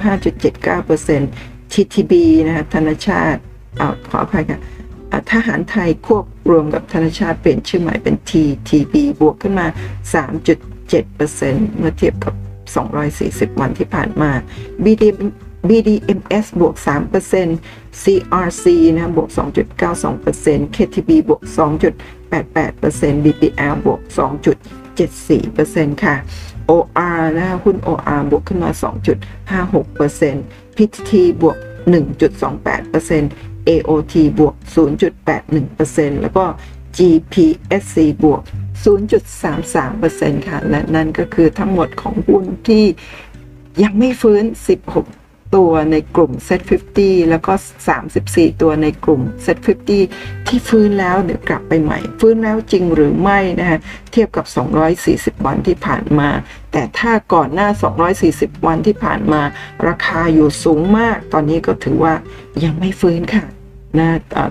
[1.04, 2.14] 5.79% TTB
[2.48, 3.40] นะคะธนชาติ
[3.80, 4.60] อาขออภัยค่ะ
[5.32, 9.68] ทหารไทยควบรวมกับธนชาติเปลี่ยนชื่อใหม่เป็น TTB บวกขึ้นมา
[10.54, 12.34] 3.7%เมื่อเทียบกับ
[13.58, 14.32] 240 วันที่ผ่านมา
[14.84, 15.04] BD
[15.70, 16.76] BDMs บวก
[17.32, 18.66] 3% CRC
[18.96, 19.30] นะบวก
[20.02, 21.42] 2.92% KTB บวก
[22.32, 24.00] 2.88% BPL บวก
[25.02, 26.16] 2.74%ค่ะ
[26.70, 28.72] OR นะหุ้น OR บวกขึ้นมา
[29.94, 31.58] 2.56% PTT บวก
[32.64, 34.56] 1.28% AOT บวก
[35.38, 36.46] 0.81%แล้วก็
[36.98, 38.42] GPSC บวก
[38.84, 42.86] 0.33%ค่ะและนั่นก็คือทั้งหมดของหุ้นที่
[43.84, 44.44] ยังไม่ฟื้น
[44.86, 45.23] 16
[45.56, 46.62] ตัวในกลุ่ม Set
[46.96, 47.54] 50 แล้วก็
[48.08, 49.58] 34 ตัวในกลุ่ม Set
[50.02, 53.80] 50 ที่ฟื้นแล้วเดี๋ยวกลับไปใหม่ ฟื้นแล้วจริงหรือไม่นะฮะ
[54.12, 54.46] เทียบกับ
[55.36, 56.30] 240 วันที่ผ่านมา
[56.72, 57.70] แต่ถ้าก่อนหน้า
[58.18, 59.42] 240 วันที่ผ่านมา
[59.88, 62.14] ราคาอยู่สูงมาก ตอนนี้ก็ถือว่า
[62.64, 63.46] ยังไม่ฟื้นค่ะ
[64.00, 64.10] นะ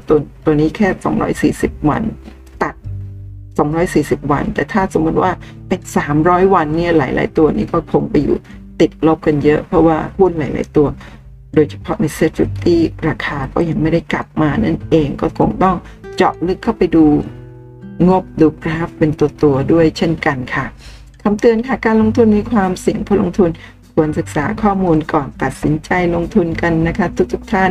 [0.09, 0.89] ตัวตัวนี้แค่
[1.77, 2.03] 240 วัน
[2.63, 2.75] ตัด
[3.53, 5.33] 240 วัน แต่ถ้าสมมติว่า
[5.69, 5.81] เป็น
[6.19, 8.37] 300 วันเนี่ยหลาย ๆ ตัวนี้ก็คงไปอยู่
[8.83, 10.89] ติดลบกันเยอะ เพราะว่าหุ้นหลายๆตัว
[11.55, 15.77] โดยเฉพาะใน SET50ราคาก็ยังไม่ได้กลับมานั่นเองก็คงต้อง
[16.17, 17.05] เจาะลึกเข้าไปดู
[18.09, 20.65] งบดูกราฟเป็นตัวๆด้วยเช่นกันค่ะ
[21.23, 23.51] คำเตือนค่ะ การลงทุนมีความเสี่ยงผู้ลงทุน
[23.95, 27.71] ควรศึกษาข้อมูลก่อนตัดสินใจลงทุนกันนะคะ ทุกๆท่าน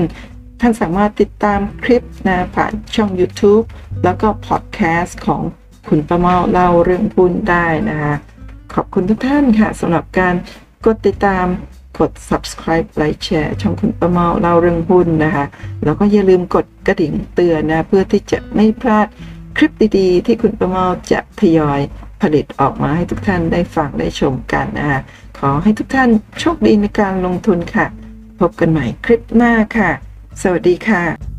[0.62, 3.66] ท่านสามารถติดตามคลิปนะผ่านช่อง YouTube
[4.04, 5.42] แล้วก็พอดแคสต์ของ
[5.88, 8.16] คุณประเมาเล่าเรื่องหุ้นได้นะคะ
[8.74, 10.36] ขอบคุณทุกท่านค่ะสำหรับการ
[10.86, 11.46] กดติดตาม
[12.00, 15.46] กด subscribe ไลค์แชร์ช่องคุณประเมาเล่าเรื่องหุ้นนะคะ
[15.84, 19.08] แล้วก็อย่าลืมกดกระดิ่งเตือนนะ เพื่อที่จะไม่พลาด
[19.58, 21.80] คลิปดีๆ ที่คุณประเมาจะทยอย
[22.22, 25.00] ผลิตออกมาให้ทุกท่านได้ฟังได้ชมกันนะคะ
[25.38, 26.10] ขอให้ทุกท่าน
[26.40, 27.86] โชคดีในการลงทุนค่ะ
[28.40, 29.92] พบกันใหม่คลิปหน้าค่ะ
[30.42, 31.31] สวัสดีค่ะ